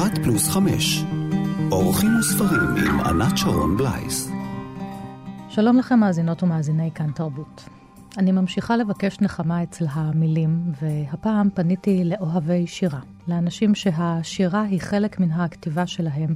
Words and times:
אחת 0.00 0.18
פלוס 0.18 0.48
חמש. 0.48 1.04
אורחים 1.72 2.10
וספרים 2.20 2.60
עם 2.76 3.00
ענת 3.00 3.38
שרון 3.38 3.76
בלייס. 3.76 4.30
שלום 5.48 5.78
לכם 5.78 6.00
מאזינות 6.00 6.42
ומאזיני 6.42 6.90
כאן 6.94 7.10
תרבות. 7.12 7.64
אני 8.18 8.32
ממשיכה 8.32 8.76
לבקש 8.76 9.20
נחמה 9.20 9.62
אצל 9.62 9.84
המילים, 9.90 10.72
והפעם 10.82 11.48
פניתי 11.54 12.04
לאוהבי 12.04 12.66
שירה, 12.66 13.00
לאנשים 13.28 13.74
שהשירה 13.74 14.62
היא 14.62 14.80
חלק 14.80 15.20
מן 15.20 15.30
הכתיבה 15.30 15.86
שלהם, 15.86 16.34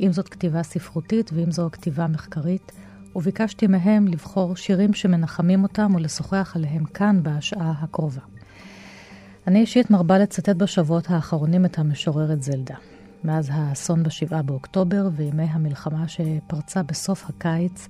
אם 0.00 0.12
זאת 0.12 0.28
כתיבה 0.28 0.62
ספרותית 0.62 1.30
ואם 1.34 1.52
זו 1.52 1.68
כתיבה 1.72 2.06
מחקרית, 2.06 2.72
וביקשתי 3.16 3.66
מהם 3.66 4.06
לבחור 4.08 4.56
שירים 4.56 4.94
שמנחמים 4.94 5.62
אותם 5.62 5.94
ולשוחח 5.94 6.52
עליהם 6.56 6.84
כאן 6.84 7.20
בשעה 7.22 7.72
הקרובה. 7.80 8.22
אני 9.46 9.60
אישית 9.60 9.90
מרבה 9.90 10.18
לצטט 10.18 10.56
בשבועות 10.56 11.10
האחרונים 11.10 11.64
את 11.64 11.78
המשוררת 11.78 12.42
זלדה. 12.42 12.74
מאז 13.24 13.50
האסון 13.52 14.02
בשבעה 14.02 14.42
באוקטובר 14.42 15.08
וימי 15.16 15.42
המלחמה 15.42 16.08
שפרצה 16.08 16.82
בסוף 16.82 17.24
הקיץ 17.28 17.88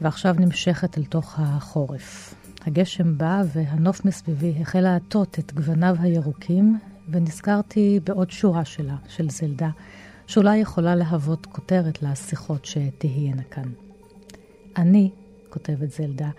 ועכשיו 0.00 0.34
נמשכת 0.38 0.98
אל 0.98 1.04
תוך 1.04 1.34
החורף. 1.38 2.34
הגשם 2.66 3.18
בא 3.18 3.42
והנוף 3.54 4.04
מסביבי 4.04 4.54
החל 4.60 4.80
לעטות 4.80 5.38
את 5.38 5.52
גווניו 5.54 5.96
הירוקים, 6.00 6.78
ונזכרתי 7.08 8.00
בעוד 8.04 8.30
שורה 8.30 8.64
שלה, 8.64 8.96
של 9.08 9.30
זלדה, 9.30 9.70
שאולי 10.26 10.56
יכולה 10.56 10.94
להוות 10.94 11.46
כותרת 11.46 12.02
לשיחות 12.02 12.64
שתהיינה 12.64 13.42
כאן. 13.42 13.70
אני, 14.76 15.10
כותבת 15.50 15.90
זלדה, 15.90 16.30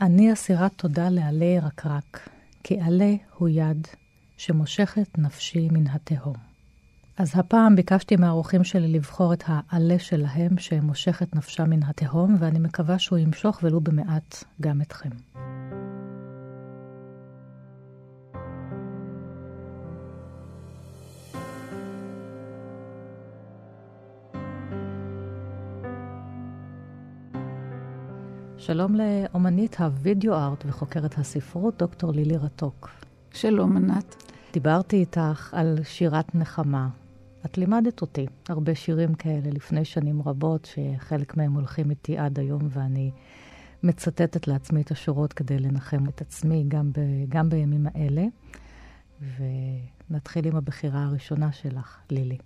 אני 0.00 0.32
אסירת 0.32 0.72
תודה 0.76 1.08
לעלי 1.08 1.58
רקרק, 1.58 2.28
כי 2.62 2.80
עלה 2.80 3.14
הוא 3.38 3.48
יד 3.48 3.88
שמושכת 4.36 5.18
נפשי 5.18 5.68
מן 5.72 5.86
התהום. 5.86 6.53
אז 7.16 7.32
הפעם 7.34 7.76
ביקשתי 7.76 8.16
מהאורחים 8.16 8.64
שלי 8.64 8.92
לבחור 8.92 9.32
את 9.32 9.44
העלה 9.46 9.98
שלהם 9.98 10.58
שמושך 10.58 11.22
את 11.22 11.36
נפשם 11.36 11.70
מן 11.70 11.82
התהום, 11.82 12.36
ואני 12.38 12.58
מקווה 12.58 12.98
שהוא 12.98 13.18
ימשוך 13.18 13.60
ולו 13.62 13.80
במעט 13.80 14.44
גם 14.60 14.80
אתכם. 14.82 15.08
שלום 28.58 28.96
לאומנית 28.96 29.80
הווידאו 29.80 30.34
ארט 30.34 30.64
וחוקרת 30.66 31.18
הספרות, 31.18 31.78
דוקטור 31.78 32.12
לילי 32.12 32.36
רתוק. 32.36 32.90
שלום, 33.32 33.76
ענת. 33.76 34.22
דיברתי 34.52 34.96
איתך 34.96 35.54
על 35.54 35.78
שירת 35.84 36.34
נחמה. 36.34 36.88
את 37.46 37.58
לימדת 37.58 38.00
אותי 38.00 38.26
הרבה 38.48 38.74
שירים 38.74 39.14
כאלה 39.14 39.50
לפני 39.50 39.84
שנים 39.84 40.22
רבות, 40.22 40.68
שחלק 40.74 41.36
מהם 41.36 41.52
הולכים 41.52 41.90
איתי 41.90 42.18
עד 42.18 42.38
היום, 42.38 42.62
ואני 42.70 43.10
מצטטת 43.82 44.48
לעצמי 44.48 44.82
את 44.82 44.90
השורות 44.90 45.32
כדי 45.32 45.58
לנחם 45.58 46.08
את 46.08 46.20
עצמי 46.20 46.64
גם, 46.68 46.92
ב, 46.92 46.98
גם 47.28 47.48
בימים 47.48 47.86
האלה. 47.94 48.24
ונתחיל 50.10 50.46
עם 50.46 50.56
הבחירה 50.56 51.04
הראשונה 51.04 51.52
שלך, 51.52 51.98
לילי. 52.10 52.38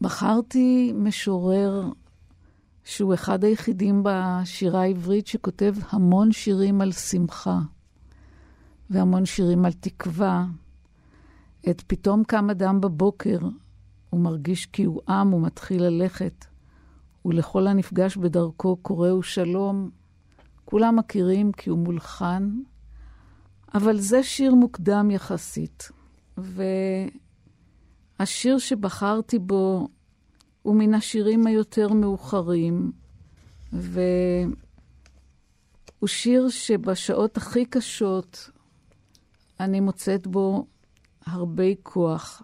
בחרתי 0.00 0.92
משורר 0.96 1.90
שהוא 2.84 3.14
אחד 3.14 3.44
היחידים 3.44 4.02
בשירה 4.04 4.82
העברית 4.82 5.26
שכותב 5.26 5.74
המון 5.90 6.32
שירים 6.32 6.80
על 6.80 6.92
שמחה, 6.92 7.58
והמון 8.90 9.26
שירים 9.26 9.64
על 9.64 9.72
תקווה. 9.72 10.46
את 11.70 11.80
פתאום 11.86 12.24
קם 12.24 12.50
אדם 12.50 12.80
בבוקר, 12.80 13.38
הוא 14.10 14.20
מרגיש 14.20 14.66
כי 14.66 14.84
הוא 14.84 15.00
עם, 15.08 15.30
הוא 15.30 15.42
מתחיל 15.42 15.82
ללכת, 15.82 16.44
ולכל 17.24 17.66
הנפגש 17.66 18.16
בדרכו 18.16 18.76
קוראו 18.76 19.22
שלום. 19.22 19.90
כולם 20.64 20.96
מכירים 20.96 21.52
כי 21.52 21.70
הוא 21.70 21.78
מולחן, 21.78 22.50
אבל 23.74 23.98
זה 23.98 24.22
שיר 24.22 24.54
מוקדם 24.54 25.10
יחסית. 25.10 25.90
והשיר 28.18 28.58
שבחרתי 28.58 29.38
בו 29.38 29.88
הוא 30.62 30.76
מן 30.76 30.94
השירים 30.94 31.46
היותר 31.46 31.88
מאוחרים, 31.88 32.92
והוא 33.72 34.48
שיר 36.06 36.48
שבשעות 36.48 37.36
הכי 37.36 37.64
קשות 37.64 38.50
אני 39.60 39.80
מוצאת 39.80 40.26
בו 40.26 40.66
הרבה 41.26 41.64
כוח. 41.82 42.42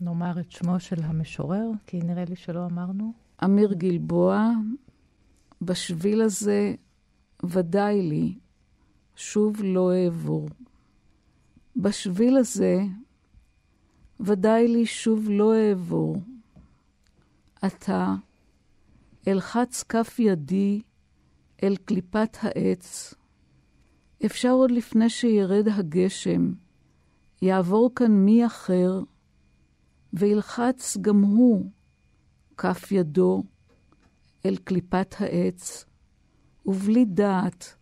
נאמר 0.00 0.40
את 0.40 0.50
שמו 0.50 0.80
של 0.80 1.02
המשורר, 1.02 1.70
כי 1.86 2.00
נראה 2.00 2.24
לי 2.24 2.36
שלא 2.36 2.66
אמרנו. 2.66 3.12
אמיר 3.44 3.72
גלבוע, 3.72 4.50
בשביל 5.62 6.22
הזה 6.22 6.74
ודאי 7.44 8.02
לי, 8.02 8.38
שוב 9.16 9.62
לא 9.64 9.92
אעבור. 9.94 10.48
בשביל 11.76 12.36
הזה 12.36 12.82
ודאי 14.20 14.68
לי 14.68 14.86
שוב 14.86 15.28
לא 15.30 15.54
אעבור. 15.54 16.16
עתה, 17.62 18.14
אלחץ 19.28 19.82
כף 19.82 20.16
ידי 20.18 20.82
אל 21.62 21.76
קליפת 21.76 22.36
העץ. 22.42 23.14
אפשר 24.26 24.50
עוד 24.50 24.70
לפני 24.70 25.10
שירד 25.10 25.68
הגשם, 25.68 26.52
יעבור 27.42 27.90
כאן 27.96 28.12
מי 28.12 28.46
אחר, 28.46 29.00
וילחץ 30.18 30.96
גם 31.00 31.22
הוא 31.22 31.70
כף 32.56 32.92
ידו 32.92 33.42
אל 34.46 34.56
קליפת 34.56 35.14
העץ, 35.18 35.84
ובלי 36.66 37.04
דעת 37.04 37.74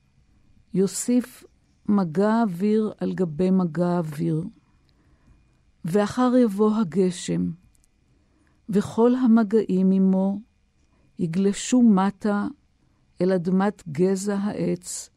יוסיף 0.74 1.44
מגע 1.88 2.42
אוויר 2.42 2.92
על 2.98 3.14
גבי 3.14 3.50
מגע 3.50 3.98
אוויר. 3.98 4.44
ואחר 5.84 6.32
יבוא 6.42 6.76
הגשם, 6.76 7.50
וכל 8.68 9.14
המגעים 9.14 9.90
עמו 9.90 10.40
יגלשו 11.18 11.82
מטה 11.82 12.46
אל 13.20 13.32
אדמת 13.32 13.82
גזע 13.88 14.36
העץ, 14.36 15.10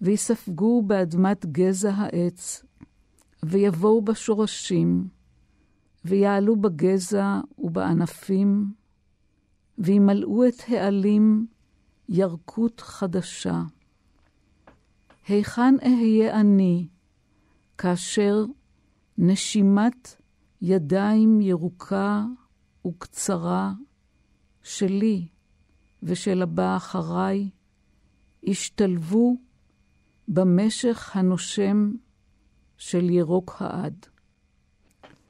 ויספגו 0.00 0.82
באדמת 0.82 1.46
גזע 1.46 1.90
העץ, 1.94 2.64
ויבואו 3.42 4.02
בשורשים, 4.02 5.08
ויעלו 6.04 6.56
בגזע 6.56 7.40
ובענפים, 7.58 8.72
וימלאו 9.78 10.48
את 10.48 10.54
העלים 10.68 11.46
ירקות 12.08 12.80
חדשה. 12.80 13.62
היכן 15.28 15.74
אהיה 15.82 16.40
אני, 16.40 16.88
כאשר 17.78 18.44
נשימת 19.18 20.16
ידיים 20.62 21.40
ירוקה 21.40 22.24
וקצרה 22.86 23.72
שלי 24.62 25.28
ושל 26.02 26.42
הבא 26.42 26.76
אחריי 26.76 27.50
השתלבו 28.46 29.36
במשך 30.28 31.16
הנושם 31.16 31.92
של 32.76 33.10
ירוק 33.10 33.56
העד. 33.58 34.06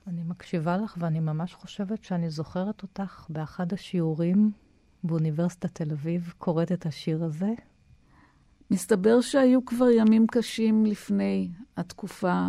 אני 0.07 0.23
מקשיבה 0.23 0.77
לך 0.77 0.97
ואני 0.99 1.21
ממש 1.21 1.55
חושבת 1.55 2.05
שאני 2.05 2.31
זוכרת 2.31 2.83
אותך 2.83 3.27
באחד 3.29 3.73
השיעורים 3.73 4.53
באוניברסיטת 5.05 5.75
תל 5.75 5.93
אביב, 5.93 6.33
קוראת 6.39 6.73
את 6.73 6.87
השיר 6.87 7.25
הזה. 7.25 7.53
מסתבר 8.71 9.21
שהיו 9.21 9.65
כבר 9.65 9.91
ימים 9.91 10.27
קשים 10.27 10.87
לפני 10.87 11.51
התקופה 11.77 12.49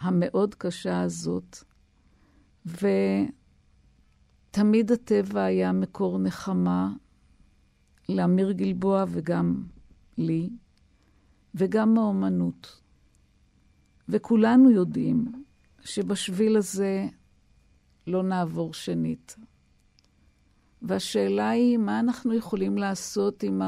המאוד 0.00 0.54
קשה 0.54 1.00
הזאת, 1.00 1.58
ותמיד 2.66 3.32
הטבע 4.92 5.44
היה 5.44 5.72
מקור 5.72 6.18
נחמה 6.18 6.92
לאמיר 8.08 8.52
גלבוע 8.52 9.04
וגם 9.08 9.64
לי, 10.18 10.50
וגם 11.54 11.98
האומנות. 11.98 12.82
וכולנו 14.08 14.70
יודעים 14.70 15.45
שבשביל 15.86 16.56
הזה 16.56 17.06
לא 18.06 18.22
נעבור 18.22 18.74
שנית. 18.74 19.36
והשאלה 20.82 21.50
היא, 21.50 21.78
מה 21.78 22.00
אנחנו 22.00 22.34
יכולים 22.34 22.78
לעשות 22.78 23.42
עם 23.42 23.62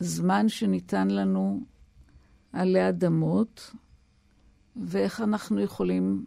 הזמן 0.00 0.48
שניתן 0.48 1.08
לנו 1.08 1.60
עלי 2.52 2.88
אדמות, 2.88 3.70
ואיך 4.76 5.20
אנחנו 5.20 5.60
יכולים 5.60 6.24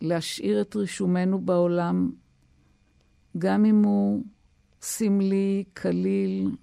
להשאיר 0.00 0.60
את 0.60 0.76
רישומנו 0.76 1.40
בעולם, 1.40 2.10
גם 3.38 3.64
אם 3.64 3.84
הוא 3.84 4.24
סמלי, 4.82 5.64
קליל, 5.72 6.56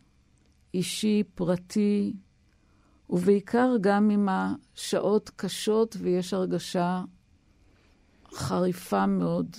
אישי, 0.74 1.24
פרטי, 1.36 2.14
ובעיקר 3.12 3.70
גם 3.82 4.12
אם 4.12 4.28
השעות 4.30 5.32
קשות 5.36 5.96
ויש 6.00 6.34
הרגשה 6.34 7.04
חריפה 8.34 9.06
מאוד 9.06 9.56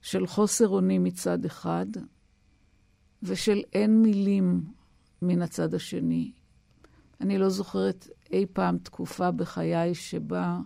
של 0.00 0.26
חוסר 0.26 0.68
אונים 0.68 1.04
מצד 1.04 1.44
אחד, 1.44 1.86
ושל 3.22 3.62
אין 3.72 4.02
מילים 4.02 4.64
מן 5.22 5.42
הצד 5.42 5.74
השני. 5.74 6.32
אני 7.20 7.38
לא 7.38 7.48
זוכרת 7.48 8.08
אי 8.32 8.46
פעם 8.52 8.78
תקופה 8.78 9.30
בחיי 9.30 9.94
שבה 9.94 10.58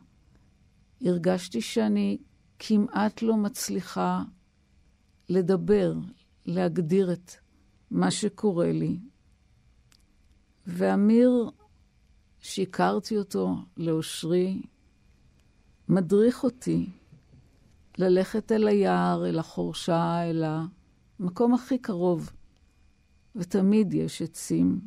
הרגשתי 1.00 1.60
שאני 1.60 2.18
כמעט 2.58 3.22
לא 3.22 3.36
מצליחה 3.36 4.22
לדבר, 5.28 5.94
להגדיר 6.46 7.12
את 7.12 7.32
מה 7.90 8.10
שקורה 8.10 8.72
לי. 8.72 8.98
ואמיר, 10.66 11.50
שהכרתי 12.40 13.18
אותו 13.18 13.56
לאושרי, 13.76 14.62
מדריך 15.88 16.44
אותי 16.44 16.90
ללכת 17.98 18.52
אל 18.52 18.68
היער, 18.68 19.26
אל 19.26 19.38
החורשה, 19.38 20.30
אל 20.30 20.44
המקום 21.20 21.54
הכי 21.54 21.78
קרוב, 21.78 22.30
ותמיד 23.36 23.94
יש 23.94 24.22
עצים, 24.22 24.80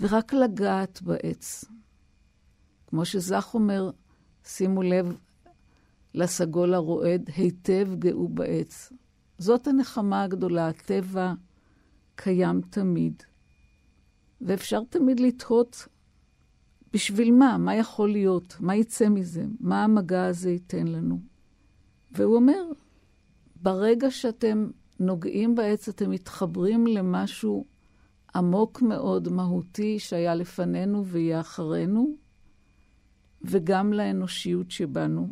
ורק 0.00 0.32
לגעת 0.32 1.02
בעץ. 1.02 1.64
כמו 2.86 3.04
שזך 3.04 3.50
אומר, 3.54 3.90
שימו 4.44 4.82
לב 4.82 5.16
לסגול 6.14 6.74
הרועד, 6.74 7.30
היטב 7.36 7.88
גאו 7.98 8.28
בעץ. 8.28 8.92
זאת 9.38 9.66
הנחמה 9.66 10.22
הגדולה, 10.22 10.68
הטבע 10.68 11.32
קיים 12.14 12.60
תמיד. 12.60 13.22
ואפשר 14.40 14.80
תמיד 14.90 15.20
לתהות 15.20 15.88
בשביל 16.94 17.32
מה? 17.32 17.58
מה 17.58 17.74
יכול 17.74 18.12
להיות? 18.12 18.56
מה 18.60 18.76
יצא 18.76 19.08
מזה? 19.08 19.44
מה 19.60 19.84
המגע 19.84 20.26
הזה 20.26 20.50
ייתן 20.50 20.86
לנו? 20.86 21.20
והוא 22.12 22.36
אומר, 22.36 22.62
ברגע 23.56 24.10
שאתם 24.10 24.70
נוגעים 25.00 25.54
בעץ, 25.54 25.88
אתם 25.88 26.10
מתחברים 26.10 26.86
למשהו 26.86 27.64
עמוק 28.34 28.82
מאוד, 28.82 29.28
מהותי, 29.28 29.98
שהיה 29.98 30.34
לפנינו 30.34 31.06
ויהיה 31.06 31.40
אחרינו, 31.40 32.16
וגם 33.42 33.92
לאנושיות 33.92 34.70
שבנו. 34.70 35.28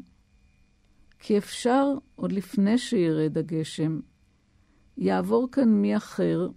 כי 1.19 1.39
אפשר, 1.39 1.87
עוד 2.15 2.33
לפני 2.33 2.79
שירד 2.79 3.39
הגשם, 3.39 4.01
יעבור 4.99 5.49
כאן 5.53 5.69
מי 5.69 5.97
אחר, 5.97 6.49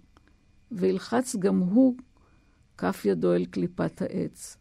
וילחץ 0.71 1.35
גם 1.35 1.59
הוא 1.59 1.95
כף 2.77 3.01
ידו 3.05 3.33
אל 3.33 3.45
קליפת 3.45 4.01
העץ. 4.01 4.57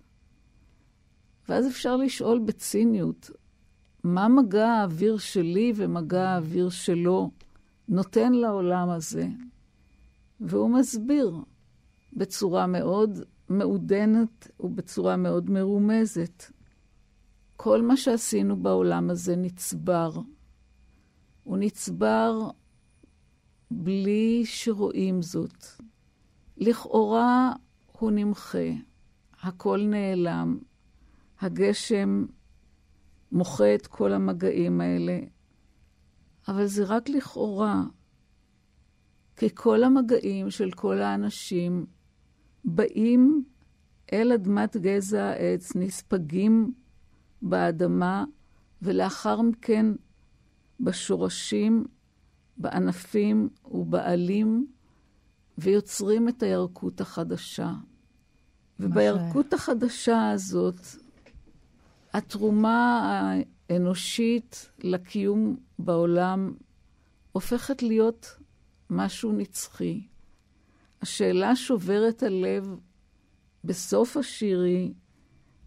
ואז 1.48 1.66
אפשר 1.68 1.96
לשאול 1.96 2.38
בציניות, 2.38 3.30
מה 4.04 4.28
מגע 4.28 4.68
האוויר 4.68 5.18
שלי 5.18 5.72
ומגע 5.76 6.28
האוויר 6.28 6.68
שלו 6.68 7.30
נותן 7.88 8.32
לעולם 8.32 8.90
הזה? 8.90 9.28
והוא 10.40 10.70
מסביר 10.70 11.36
בצורה 12.12 12.66
מאוד 12.66 13.18
מעודנת 13.48 14.50
ובצורה 14.60 15.16
מאוד 15.16 15.50
מרומזת. 15.50 16.44
כל 17.56 17.82
מה 17.82 17.96
שעשינו 17.96 18.56
בעולם 18.56 19.10
הזה 19.10 19.36
נצבר. 19.36 20.10
הוא 21.44 21.58
נצבר 21.58 22.50
בלי 23.70 24.42
שרואים 24.44 25.22
זאת. 25.22 25.64
לכאורה 26.56 27.52
הוא 27.92 28.10
נמחה, 28.10 28.68
הכל 29.42 29.80
נעלם, 29.88 30.58
הגשם 31.40 32.26
מוחה 33.32 33.74
את 33.74 33.86
כל 33.86 34.12
המגעים 34.12 34.80
האלה, 34.80 35.20
אבל 36.48 36.66
זה 36.66 36.84
רק 36.84 37.08
לכאורה, 37.08 37.82
כי 39.36 39.48
כל 39.54 39.84
המגעים 39.84 40.50
של 40.50 40.70
כל 40.70 41.00
האנשים 41.00 41.86
באים 42.64 43.44
אל 44.12 44.32
אדמת 44.32 44.76
גזע 44.76 45.24
העץ, 45.24 45.76
נספגים 45.76 46.72
באדמה, 47.42 48.24
ולאחר 48.82 49.40
מכן 49.40 49.86
בשורשים, 50.80 51.84
בענפים 52.56 53.48
ובעלים, 53.64 54.66
ויוצרים 55.58 56.28
את 56.28 56.42
הילקוט 56.42 57.00
החדשה. 57.00 57.72
ובילקוט 58.80 59.54
החדשה 59.54 60.30
הזאת, 60.30 60.80
התרומה 62.14 63.00
האנושית 63.70 64.70
לקיום 64.78 65.56
בעולם 65.78 66.54
הופכת 67.32 67.82
להיות 67.82 68.36
משהו 68.90 69.32
נצחי. 69.32 70.06
השאלה 71.02 71.56
שוברת 71.56 72.22
הלב 72.22 72.76
בסוף 73.64 74.16
השיר 74.16 74.60
היא, 74.60 74.94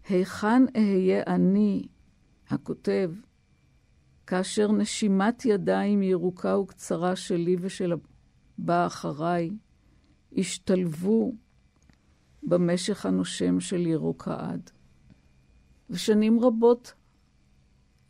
היכן 0.08 0.62
אהיה 0.76 1.22
אני, 1.26 1.86
הכותב, 2.48 3.12
כאשר 4.26 4.72
נשימת 4.72 5.44
ידיים 5.44 6.02
ירוקה 6.02 6.58
וקצרה 6.58 7.16
שלי 7.16 7.56
ושל 7.60 7.92
הבא 8.58 8.86
אחריי 8.86 9.50
השתלבו 10.36 11.32
במשך 12.42 13.06
הנושם 13.06 13.60
של 13.60 13.86
ירוק 13.86 14.28
העד. 14.28 14.70
ושנים 15.90 16.40
רבות 16.40 16.94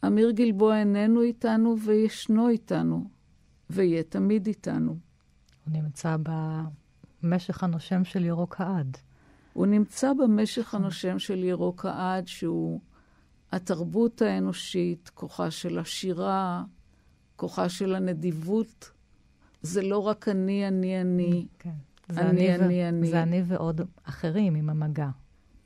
אמיר 0.07 0.31
גלבוע 0.31 0.79
איננו 0.79 1.23
איתנו 1.23 1.77
וישנו 1.79 2.49
איתנו, 2.49 3.11
ויהיה 3.71 4.03
תמיד 4.03 4.47
איתנו. 4.47 4.97
הוא 5.65 5.83
נמצא 5.83 6.17
במשך 7.23 7.63
הנושם 7.63 8.05
של 8.05 8.25
ירוק 8.25 8.61
העד. 8.61 8.97
הוא 9.53 9.67
נמצא 9.67 10.13
במשך 10.13 10.75
הנושם 10.75 11.19
של 11.19 11.45
ירוק 11.45 11.87
העד, 11.87 12.29
שהוא 12.29 12.81
התרבות 13.53 14.23
האנושית, 14.23 15.11
כוחה 15.15 15.51
של 15.51 15.79
השירה, 15.79 16.65
כוחה 17.37 17.69
של 17.69 17.95
הנדיבות. 17.95 18.91
זה 19.63 19.83
לא 19.83 19.99
רק 19.99 20.29
אני, 20.29 20.69
אני, 20.69 21.01
אני. 21.01 21.47
כן. 21.59 21.71
אני, 22.11 22.55
אני, 22.55 22.85
ו... 22.85 22.89
אני. 22.89 23.11
זה 23.11 23.23
אני 23.23 23.43
ועוד 23.47 23.81
אחרים 24.05 24.55
עם 24.55 24.71
המגע. 24.71 25.09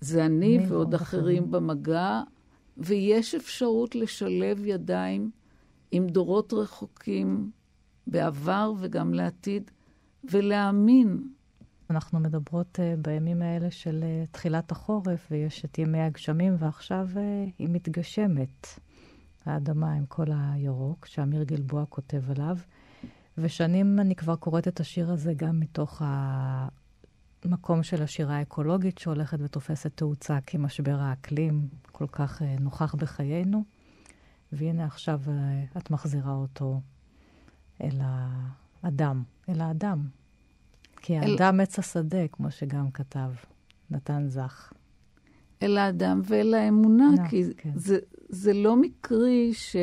זה 0.03 0.27
אני, 0.27 0.59
ועוד 0.69 0.95
אחרים, 0.95 1.25
אחרים 1.25 1.51
במגע, 1.51 2.23
ויש 2.77 3.35
אפשרות 3.35 3.95
לשלב 3.95 4.67
ידיים 4.67 5.31
עם 5.93 6.07
דורות 6.07 6.53
רחוקים 6.53 7.51
בעבר 8.07 8.73
וגם 8.79 9.15
לעתיד, 9.15 9.71
ולהאמין. 10.25 11.23
אנחנו 11.91 12.21
מדברות 12.21 12.79
uh, 12.79 13.01
בימים 13.03 13.43
האלה 13.43 13.71
של 13.71 14.05
uh, 14.05 14.31
תחילת 14.33 14.73
החורף, 14.73 15.29
ויש 15.31 15.65
את 15.65 15.79
ימי 15.79 16.01
הגשמים, 16.01 16.55
ועכשיו 16.59 17.09
uh, 17.15 17.19
היא 17.59 17.69
מתגשמת, 17.71 18.67
האדמה 19.45 19.93
עם 19.93 20.07
כל 20.07 20.27
הירוק, 20.31 21.07
שאמיר 21.07 21.43
גלבוע 21.43 21.85
כותב 21.89 22.31
עליו. 22.31 22.57
ושנים 23.39 24.01
אני 24.01 24.15
כבר 24.15 24.37
קוראת 24.37 24.69
את 24.69 24.81
השיר 24.81 25.11
הזה 25.11 25.35
גם 25.37 25.61
מתוך 25.61 26.03
המקום 27.45 27.83
של 27.83 28.03
השירה 28.03 28.37
האקולוגית 28.37 28.99
שהולכת 28.99 29.39
ותופסת 29.41 29.97
תאוצה 29.97 30.39
כי 30.47 30.59
משבר 30.59 30.97
האקלים 31.01 31.69
כל 31.93 32.07
כך 32.13 32.43
uh, 32.43 32.45
נוכח 32.61 32.95
בחיינו. 32.95 33.65
והנה 34.53 34.85
עכשיו 34.85 35.21
uh, 35.27 35.79
את 35.79 35.91
מחזירה 35.91 36.33
אותו 36.33 36.81
אל 37.83 38.01
האדם, 38.83 39.23
אל 39.49 39.61
האדם. 39.61 40.07
כי 40.97 41.19
האדם 41.19 41.55
אל... 41.55 41.61
עץ 41.61 41.79
השדה, 41.79 42.29
כמו 42.29 42.51
שגם 42.51 42.91
כתב 42.91 43.31
נתן 43.91 44.29
זך. 44.29 44.73
אל 45.63 45.79
האדם 45.79 46.21
ואל 46.25 46.55
האמונה, 46.55 47.11
no, 47.17 47.31
כי 47.31 47.45
כן. 47.57 47.71
זה, 47.75 47.99
זה 48.29 48.53
לא 48.53 48.77
מקרי 48.77 49.55
ש... 49.55 49.77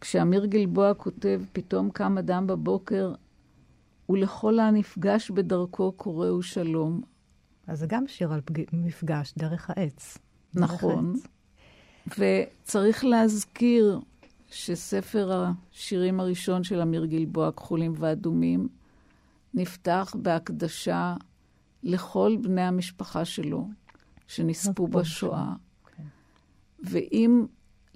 כשאמיר 0.00 0.46
גלבוע 0.46 0.94
כותב, 0.94 1.42
פתאום 1.52 1.90
קם 1.90 2.18
אדם 2.18 2.46
בבוקר, 2.46 3.14
ולכל 4.08 4.58
הנפגש 4.58 5.30
בדרכו 5.30 5.92
קוראו 5.92 6.42
שלום. 6.42 7.00
אז 7.66 7.78
זה 7.78 7.86
גם 7.86 8.06
שיר 8.06 8.32
על 8.32 8.40
פג... 8.40 8.62
מפגש 8.72 9.34
דרך 9.38 9.70
העץ. 9.70 10.18
נכון. 10.54 11.12
דרך 11.12 11.24
העץ. 11.24 11.34
וצריך 12.18 13.04
להזכיר 13.04 14.00
שספר 14.50 15.32
השירים 15.32 16.20
הראשון 16.20 16.64
של 16.64 16.80
אמיר 16.80 17.04
גלבוע, 17.04 17.52
כחולים 17.52 17.92
ואדומים, 17.96 18.68
נפתח 19.54 20.14
בהקדשה 20.22 21.14
לכל 21.82 22.36
בני 22.42 22.60
המשפחה 22.62 23.24
שלו 23.24 23.68
שנספו 24.26 24.88
בשואה. 24.88 25.52
Okay. 25.52 25.96
כן. 25.96 26.02
ואם 26.90 27.46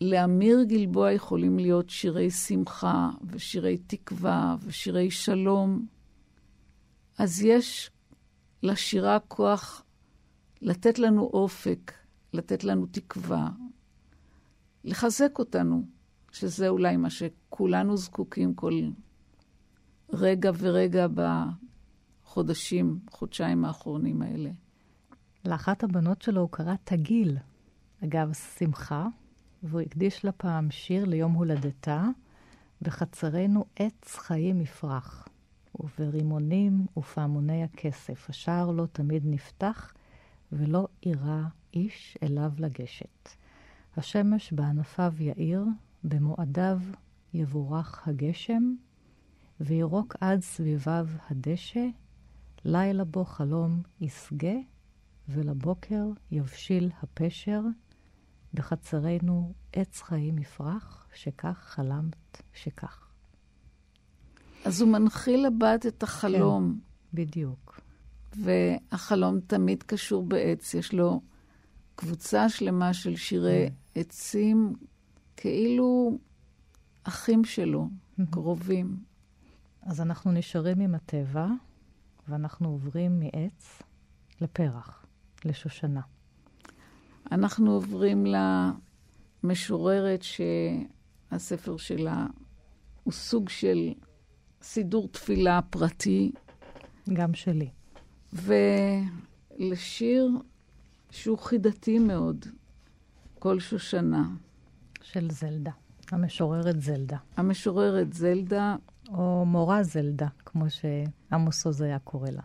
לאמיר 0.00 0.62
גלבוע 0.62 1.12
יכולים 1.12 1.58
להיות 1.58 1.90
שירי 1.90 2.30
שמחה 2.30 3.10
ושירי 3.30 3.78
תקווה 3.78 4.56
ושירי 4.62 5.10
שלום, 5.10 5.86
אז 7.18 7.42
יש 7.42 7.90
לשירה 8.62 9.18
כוח 9.20 9.84
לתת 10.62 10.98
לנו 10.98 11.22
אופק, 11.22 11.92
לתת 12.32 12.64
לנו 12.64 12.86
תקווה, 12.86 13.50
לחזק 14.84 15.38
אותנו, 15.38 15.86
שזה 16.32 16.68
אולי 16.68 16.96
מה 16.96 17.10
שכולנו 17.10 17.96
זקוקים 17.96 18.54
כל 18.54 18.72
רגע 20.12 20.50
ורגע 20.58 21.06
בחודשים, 22.24 22.98
חודשיים 23.10 23.64
האחרונים 23.64 24.22
האלה. 24.22 24.50
לאחת 25.44 25.84
הבנות 25.84 26.22
שלו 26.22 26.40
הוא 26.40 26.48
קרא 26.50 26.74
תגיל, 26.84 27.36
אגב, 28.04 28.32
שמחה, 28.32 29.06
והוא 29.62 29.80
הקדיש 29.80 30.24
לה 30.24 30.32
פעם 30.32 30.70
שיר 30.70 31.04
ליום 31.04 31.32
הולדתה, 31.32 32.04
בחצרנו 32.82 33.64
עץ 33.76 34.16
חיים 34.16 34.60
יפרח, 34.60 35.28
וברימונים 35.80 36.86
ופעמוני 36.96 37.64
הכסף, 37.64 38.30
השער 38.30 38.70
לא 38.70 38.86
תמיד 38.92 39.22
נפתח, 39.26 39.92
ולא 40.52 40.88
אירע 41.06 41.42
איש 41.74 42.18
אליו 42.22 42.52
לגשת. 42.58 43.28
השמש 43.96 44.52
בענפיו 44.52 45.12
יאיר, 45.20 45.64
במועדיו 46.04 46.80
יבורך 47.34 48.08
הגשם, 48.08 48.74
וירוק 49.60 50.16
עד 50.20 50.40
סביביו 50.40 51.06
הדשא, 51.30 51.86
לילה 52.64 53.04
בו 53.04 53.24
חלום 53.24 53.82
ישגה, 54.00 54.56
ולבוקר 55.28 56.04
יבשיל 56.30 56.90
הפשר, 57.02 57.62
בחצרנו 58.54 59.52
עץ 59.72 60.02
חיים 60.02 60.38
יפרח, 60.38 61.08
שכך 61.14 61.58
חלמת 61.58 62.42
שכך. 62.52 63.07
אז 64.64 64.80
הוא 64.80 64.90
מנחיל 64.90 65.46
לבת 65.46 65.86
את 65.86 66.02
החלום. 66.02 66.78
כן, 66.78 67.16
בדיוק. 67.16 67.80
והחלום 68.36 69.40
תמיד 69.40 69.82
קשור 69.82 70.22
בעץ. 70.26 70.74
יש 70.74 70.94
לו 70.94 71.20
קבוצה 71.94 72.48
שלמה 72.48 72.94
של 72.94 73.16
שירי 73.16 73.66
mm. 73.66 73.70
עצים, 73.94 74.72
כאילו 75.36 76.18
אחים 77.04 77.44
שלו. 77.44 77.88
קרובים. 78.30 78.96
אז 79.82 80.00
אנחנו 80.00 80.32
נשארים 80.32 80.80
עם 80.80 80.94
הטבע, 80.94 81.46
ואנחנו 82.28 82.68
עוברים 82.68 83.20
מעץ 83.20 83.82
לפרח, 84.40 85.06
לשושנה. 85.44 86.00
אנחנו 87.32 87.72
עוברים 87.72 88.26
למשוררת 89.44 90.22
שהספר 90.22 91.76
שלה 91.76 92.26
הוא 93.04 93.12
סוג 93.12 93.48
של 93.48 93.92
סידור 94.62 95.08
תפילה 95.08 95.60
פרטי. 95.70 96.32
גם 97.12 97.34
שלי. 97.34 97.70
ולשיר 99.58 100.30
שהוא 101.10 101.38
חידתי 101.38 101.98
מאוד, 101.98 102.46
כל 103.38 103.60
שושנה. 103.60 104.28
של 105.02 105.30
זלדה, 105.30 105.70
המשוררת 106.12 106.82
זלדה. 106.82 107.16
המשוררת 107.36 108.12
זלדה. 108.12 108.76
או 109.08 109.44
מורה 109.46 109.82
זלדה, 109.82 110.26
כמו 110.44 110.64
שעמוס 110.70 111.66
עוז 111.66 111.80
היה 111.80 111.98
קורא 111.98 112.30
לה. 112.30 112.42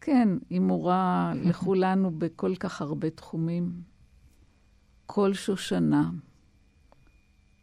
כן, 0.00 0.28
היא 0.50 0.60
מורה 0.60 1.32
לכולנו 1.44 2.10
בכל 2.10 2.54
כך 2.56 2.80
הרבה 2.80 3.10
תחומים. 3.10 3.82
כל 5.06 5.34
שושנה. 5.34 6.10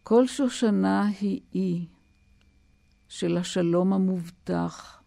כל 0.03 0.27
שושנה 0.27 1.07
היא 1.21 1.41
אי 1.55 1.85
של 3.07 3.37
השלום 3.37 3.93
המובטח, 3.93 5.03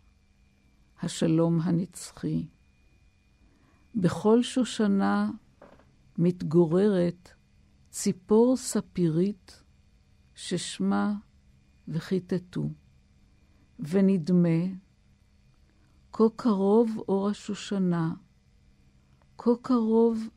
השלום 1.02 1.61
הנצחי. 1.61 2.47
בכל 3.95 4.43
שושנה 4.43 5.31
מתגוררת 6.19 7.31
ציפור 7.90 8.57
ספירית 8.57 9.62
ששמה 10.35 11.14
וכיתתו, 11.88 12.71
ונדמה 13.78 14.59
כה 16.12 16.25
קרוב 16.37 16.90
אור 17.09 17.28
השושנה, 17.28 18.14
כה 19.38 19.50
קרוב 19.62 20.28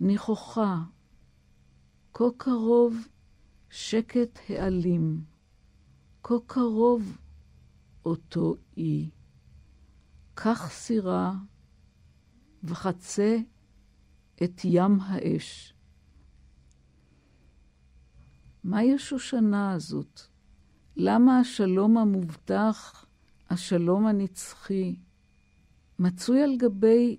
ניחוחה, 0.00 0.82
כה 2.14 2.24
קרוב 2.36 2.96
שקט 3.70 4.38
העלים, 4.48 5.24
כה 6.28 6.34
קרוב 6.46 7.18
אותו 8.04 8.56
אי. 8.76 9.10
קח 10.34 10.70
סירה 10.70 11.32
וחצה 12.64 13.36
את 14.42 14.60
ים 14.64 15.00
האש. 15.00 15.74
מהי 18.64 18.94
השושנה 18.94 19.72
הזאת? 19.72 20.20
למה 20.96 21.38
השלום 21.38 21.98
המובטח, 21.98 23.06
השלום 23.50 24.06
הנצחי, 24.06 24.96
מצוי 25.98 26.42
על 26.42 26.56
גבי 26.56 27.16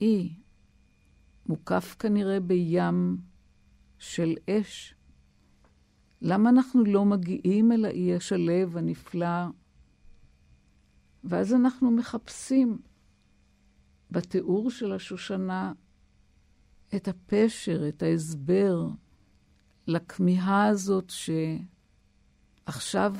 אי, 0.00 0.34
מוקף 1.46 1.96
כנראה 1.98 2.40
בים 2.40 3.16
של 3.98 4.34
אש? 4.50 4.95
למה 6.22 6.50
אנחנו 6.50 6.84
לא 6.84 7.04
מגיעים 7.04 7.72
אל 7.72 7.84
האי 7.84 8.14
השלב, 8.14 8.76
הנפלא? 8.76 9.46
ואז 11.24 11.54
אנחנו 11.54 11.90
מחפשים 11.90 12.78
בתיאור 14.10 14.70
של 14.70 14.92
השושנה 14.92 15.72
את 16.96 17.08
הפשר, 17.08 17.88
את 17.88 18.02
ההסבר 18.02 18.88
לכמיהה 19.86 20.66
הזאת 20.66 21.12
שעכשיו 22.64 23.14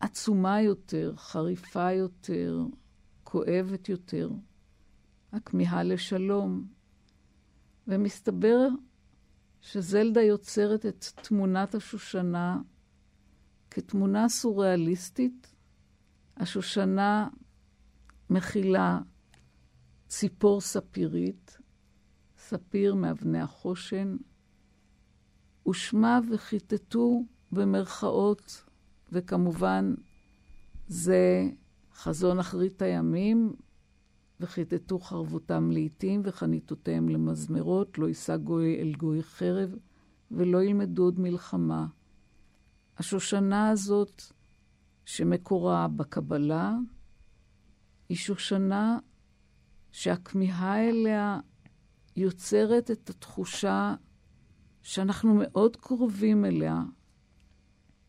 עצומה 0.00 0.62
יותר, 0.62 1.14
חריפה 1.16 1.92
יותר, 1.92 2.66
כואבת 3.24 3.88
יותר, 3.88 4.30
הכמיהה 5.32 5.82
לשלום. 5.82 6.66
ומסתבר 7.86 8.68
שזלדה 9.62 10.22
יוצרת 10.22 10.86
את 10.86 11.04
תמונת 11.22 11.74
השושנה 11.74 12.60
כתמונה 13.70 14.28
סוריאליסטית. 14.28 15.54
השושנה 16.36 17.28
מכילה 18.30 19.00
ציפור 20.08 20.60
ספירית, 20.60 21.58
ספיר 22.36 22.94
מאבני 22.94 23.40
החושן, 23.40 24.16
ושמה 25.68 26.20
וכיתתו 26.30 27.24
במרכאות, 27.52 28.64
וכמובן 29.12 29.94
זה 30.86 31.42
חזון 31.94 32.38
אחרית 32.38 32.82
הימים, 32.82 33.52
וכיתתו 34.40 34.98
חרבותם 34.98 35.70
לעתים 35.70 36.22
וחניתותיהם 36.24 37.08
למזמרות, 37.08 37.98
לא 37.98 38.08
יישא 38.08 38.36
גוי 38.36 38.80
אל 38.80 38.92
גוי 38.92 39.22
חרב, 39.22 39.74
ולא 40.30 40.62
ילמדו 40.62 41.02
עוד 41.02 41.20
מלחמה. 41.20 41.86
השושנה 42.98 43.70
הזאת, 43.70 44.22
שמקורה 45.04 45.88
בקבלה, 45.88 46.76
היא 48.08 48.16
שושנה 48.16 48.98
שהכמיהה 49.92 50.88
אליה 50.88 51.40
יוצרת 52.16 52.90
את 52.90 53.10
התחושה 53.10 53.94
שאנחנו 54.82 55.34
מאוד 55.34 55.76
קרובים 55.76 56.44
אליה, 56.44 56.82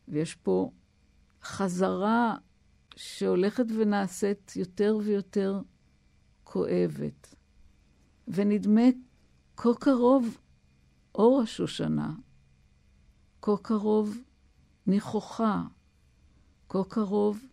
ויש 0.08 0.36
פה 0.36 0.72
חזרה 1.44 2.36
שהולכת 2.96 3.66
ונעשית 3.78 4.54
יותר 4.56 4.98
ויותר 5.04 5.62
כואבת. 6.54 7.36
ונדמה 8.28 8.82
כה 9.58 9.70
קרוב 9.80 10.38
אור 11.16 11.42
השושנה, 11.42 12.14
כה 13.42 13.52
קרוב 13.62 14.18
ניחוחה, 14.88 15.64
כה 16.70 16.84
קרוב 16.90 17.44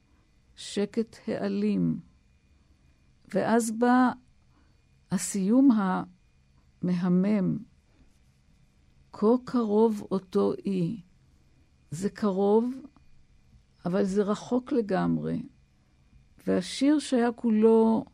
שקט 0.56 1.16
העלים. 1.26 2.00
ואז 3.34 3.70
בא 3.70 4.10
הסיום 5.10 5.70
המהמם, 6.82 7.58
כה 9.12 9.26
קרוב 9.44 10.06
אותו 10.10 10.52
אי. 10.66 11.00
זה 11.90 12.10
קרוב, 12.10 12.74
אבל 13.84 14.04
זה 14.04 14.22
רחוק 14.22 14.72
לגמרי. 14.72 15.42
והשיר 16.46 16.98
שהיה 16.98 17.32
כולו 17.32 18.04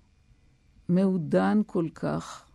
מעודן 0.89 1.61
כל 1.67 1.89
כך, 1.95 2.49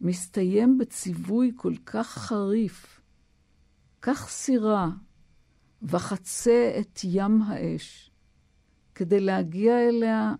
מסתיים 0.00 0.78
בציווי 0.78 1.52
כל 1.56 1.74
כך 1.86 2.06
חריף. 2.06 3.00
קח 4.00 4.28
סירה 4.28 4.88
וחצה 5.82 6.76
את 6.80 7.00
ים 7.04 7.42
האש. 7.42 8.10
כדי 8.94 9.20
להגיע 9.20 9.88
אליה 9.88 10.34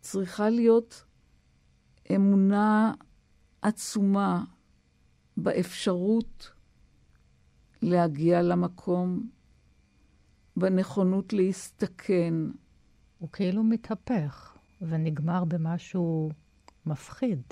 צריכה 0.00 0.50
להיות 0.50 1.04
אמונה 2.14 2.94
עצומה 3.62 4.44
באפשרות 5.36 6.50
להגיע 7.82 8.42
למקום, 8.42 9.30
בנכונות 10.56 11.32
להסתכן. 11.32 12.34
הוא 13.18 13.28
כאילו 13.32 13.62
מתהפך 13.62 14.59
ונגמר 14.80 15.44
במשהו 15.44 16.30
מפחיד. 16.86 17.42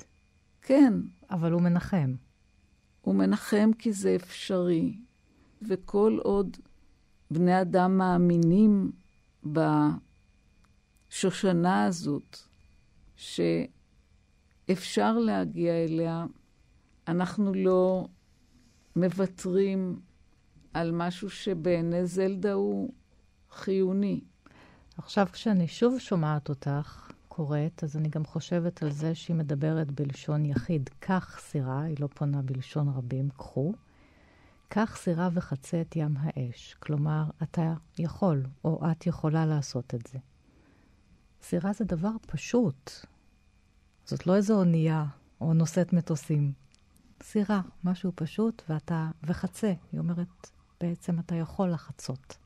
כן. 0.61 0.93
אבל 1.31 1.51
הוא 1.51 1.61
מנחם. 1.61 2.15
הוא 3.01 3.15
מנחם 3.15 3.71
כי 3.79 3.93
זה 3.93 4.15
אפשרי, 4.15 4.97
וכל 5.61 6.17
עוד 6.23 6.57
בני 7.31 7.61
אדם 7.61 7.97
מאמינים 7.97 8.91
בשושנה 11.09 11.85
הזאת, 11.85 12.37
שאפשר 13.15 13.67
להגיע 15.17 15.73
אליה, 15.73 16.25
אנחנו 17.07 17.53
לא 17.53 18.07
מוותרים 18.95 19.99
על 20.73 20.91
משהו 20.91 21.29
שבעיני 21.29 22.05
זלדה 22.05 22.53
הוא 22.53 22.93
חיוני. 23.51 24.21
עכשיו, 24.97 25.27
כשאני 25.31 25.67
שוב 25.67 25.99
שומעת 25.99 26.49
אותך 26.49 27.08
קוראת, 27.39 27.83
אז 27.83 27.97
אני 27.97 28.09
גם 28.09 28.25
חושבת 28.25 28.83
על 28.83 28.91
זה 28.91 29.15
שהיא 29.15 29.35
מדברת 29.35 29.91
בלשון 29.91 30.45
יחיד. 30.45 30.89
קח 30.99 31.39
סירה, 31.41 31.81
היא 31.81 31.95
לא 31.99 32.07
פונה 32.07 32.41
בלשון 32.41 32.89
רבים, 32.89 33.29
קחו. 33.29 33.73
קח 34.69 34.97
סירה 34.97 35.29
וחצה 35.33 35.81
את 35.81 35.95
ים 35.95 36.13
האש. 36.17 36.75
כלומר, 36.79 37.23
אתה 37.43 37.73
יכול, 37.99 38.43
או 38.63 38.91
את 38.91 39.07
יכולה 39.07 39.45
לעשות 39.45 39.95
את 39.95 40.07
זה. 40.07 40.19
סירה 41.41 41.73
זה 41.73 41.85
דבר 41.85 42.11
פשוט. 42.27 42.91
זאת 44.05 44.27
לא 44.27 44.35
איזו 44.35 44.59
אונייה 44.59 45.05
או 45.41 45.53
נושאת 45.53 45.93
מטוסים. 45.93 46.51
סירה, 47.23 47.61
משהו 47.83 48.11
פשוט, 48.15 48.61
ואתה, 48.69 49.09
וחצה. 49.23 49.73
היא 49.91 49.99
אומרת, 49.99 50.49
בעצם 50.81 51.19
אתה 51.19 51.35
יכול 51.35 51.71
לחצות. 51.71 52.37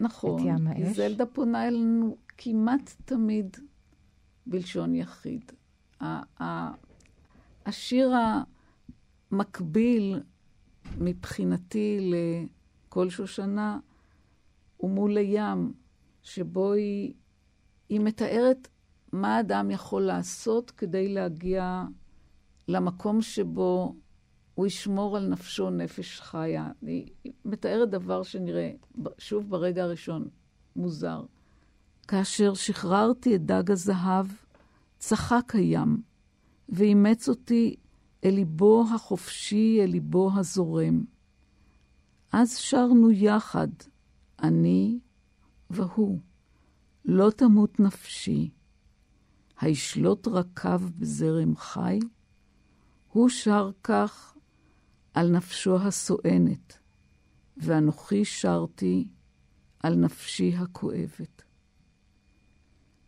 נכון. 0.00 0.40
את 0.40 0.46
ים 0.46 0.66
האש. 0.66 0.96
זלדה 0.96 1.26
פונה 1.26 1.68
אלינו 1.68 2.16
כמעט 2.38 2.94
תמיד 3.04 3.56
בלשון 4.48 4.94
יחיד. 4.94 5.52
השיר 7.66 8.12
המקביל 9.32 10.20
מבחינתי 10.98 12.10
לכל 12.12 13.10
שושנה 13.10 13.78
הוא 14.76 14.90
מול 14.90 15.16
הים, 15.16 15.72
שבו 16.22 16.72
היא, 16.72 17.14
היא 17.88 18.00
מתארת 18.00 18.68
מה 19.12 19.40
אדם 19.40 19.70
יכול 19.70 20.02
לעשות 20.02 20.70
כדי 20.70 21.08
להגיע 21.08 21.84
למקום 22.68 23.22
שבו 23.22 23.94
הוא 24.54 24.66
ישמור 24.66 25.16
על 25.16 25.28
נפשו 25.28 25.70
נפש 25.70 26.20
חיה. 26.20 26.70
היא 26.82 27.06
מתארת 27.44 27.90
דבר 27.90 28.22
שנראה, 28.22 28.70
שוב 29.18 29.50
ברגע 29.50 29.84
הראשון, 29.84 30.28
מוזר. 30.76 31.24
כאשר 32.08 32.54
שחררתי 32.54 33.34
את 33.36 33.46
דג 33.46 33.70
הזהב, 33.70 34.26
צחק 34.98 35.54
הים, 35.54 36.02
ואימץ 36.68 37.28
אותי 37.28 37.76
אל 38.24 38.34
ליבו 38.34 38.84
החופשי, 38.94 39.78
אל 39.82 39.90
ליבו 39.90 40.30
הזורם. 40.36 41.04
אז 42.32 42.56
שרנו 42.56 43.10
יחד, 43.10 43.68
אני 44.42 44.98
והוא, 45.70 46.18
לא 47.04 47.30
תמות 47.30 47.80
נפשי. 47.80 48.50
הישלוט 49.60 50.28
רקב 50.28 50.84
בזרם 50.98 51.56
חי? 51.56 51.98
הוא 53.12 53.28
שר 53.28 53.70
כך 53.84 54.34
על 55.14 55.30
נפשו 55.30 55.76
הסואנת, 55.76 56.78
ואנוכי 57.56 58.24
שרתי 58.24 59.08
על 59.82 59.94
נפשי 59.94 60.54
הכואבת. 60.56 61.47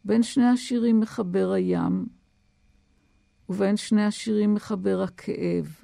בין 0.04 0.22
שני 0.22 0.44
השירים 0.44 1.00
מחבר 1.00 1.52
הים, 1.52 2.06
ובין 3.48 3.76
שני 3.76 4.04
השירים 4.04 4.54
מחבר 4.54 5.02
הכאב, 5.02 5.80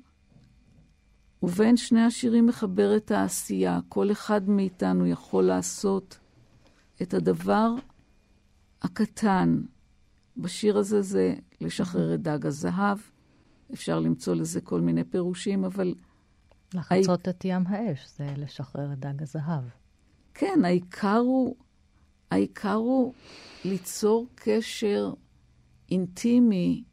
ובין 1.43 1.77
שני 1.77 2.01
השירים 2.01 2.47
מחבר 2.47 2.97
את 2.97 3.11
העשייה. 3.11 3.81
כל 3.89 4.13
אחד 4.13 4.49
מאיתנו 4.49 5.07
יכול 5.07 5.45
לעשות 5.45 6.19
את 7.03 7.15
הדבר 7.15 7.71
הקטן. 8.83 9.63
בשיר 10.37 10.79
הזה 10.79 11.03
זה 11.03 11.35
לשחרר 11.61 12.15
את 12.15 12.23
דג 12.23 12.47
הזהב, 12.47 12.99
אפשר 13.73 14.01
למצוא 14.01 14.35
לזה 14.35 14.61
כל 14.61 14.81
מיני 14.81 15.05
פירושים, 15.05 15.65
אבל... 15.65 15.95
לחצות 16.75 17.27
הי... 17.27 17.31
את 17.31 17.45
ים 17.45 17.67
האש, 17.67 18.09
זה 18.17 18.35
לשחרר 18.37 18.93
את 18.93 18.99
דג 18.99 19.23
הזהב. 19.23 19.65
כן, 20.35 20.61
העיקר 20.65 21.17
הוא, 21.17 21.57
העיקר 22.31 22.75
הוא 22.75 23.15
ליצור 23.65 24.27
קשר 24.35 25.13
אינטימי 25.91 26.85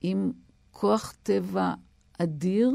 עם 0.00 0.32
כוח 0.70 1.14
טבע 1.22 1.74
אדיר, 2.18 2.70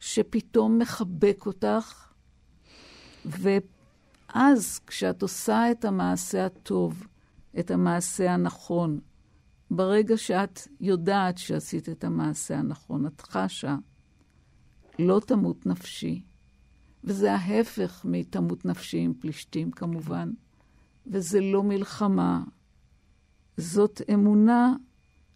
שפתאום 0.00 0.78
מחבק 0.78 1.46
אותך, 1.46 2.12
ואז 3.24 4.80
כשאת 4.86 5.22
עושה 5.22 5.70
את 5.70 5.84
המעשה 5.84 6.46
הטוב, 6.46 7.06
את 7.58 7.70
המעשה 7.70 8.34
הנכון, 8.34 9.00
ברגע 9.70 10.16
שאת 10.16 10.60
יודעת 10.80 11.38
שעשית 11.38 11.88
את 11.88 12.04
המעשה 12.04 12.58
הנכון, 12.58 13.06
את 13.06 13.20
חשה, 13.20 13.76
לא 14.98 15.20
תמות 15.26 15.66
נפשי. 15.66 16.22
וזה 17.04 17.32
ההפך 17.32 18.04
מתמות 18.04 18.64
נפשי 18.64 18.98
עם 18.98 19.14
פלישתים 19.14 19.70
כמובן, 19.70 20.30
וזה 21.06 21.40
לא 21.40 21.62
מלחמה. 21.62 22.44
זאת 23.56 24.00
אמונה 24.14 24.74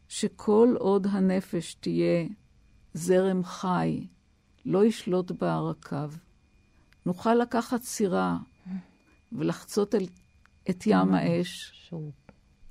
שכל 0.08 0.74
עוד 0.78 1.06
הנפש 1.06 1.74
תהיה 1.74 2.28
זרם 2.94 3.44
חי, 3.44 4.06
לא 4.64 4.84
ישלוט 4.84 5.30
בה 5.30 5.54
הרקב. 5.54 6.10
נוכל 7.06 7.34
לקחת 7.34 7.82
סירה 7.82 8.38
ולחצות 9.32 9.94
אל, 9.94 10.06
את 10.70 10.86
ים 10.86 11.14
האש. 11.14 11.70
שהוא 11.74 12.12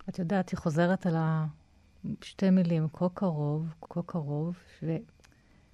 את 0.09 0.19
יודעת, 0.19 0.49
היא 0.49 0.57
חוזרת 0.57 1.05
על 1.05 1.15
שתי 2.21 2.49
מילים, 2.49 2.87
כה 2.93 3.09
קרוב, 3.13 3.73
כה 3.81 4.01
קרוב, 4.05 4.57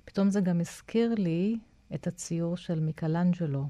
ופתאום 0.03 0.29
זה 0.29 0.41
גם 0.41 0.59
הזכיר 0.59 1.13
לי 1.17 1.59
את 1.95 2.07
הציור 2.07 2.57
של 2.57 2.79
מיקלנג'לו, 2.79 3.65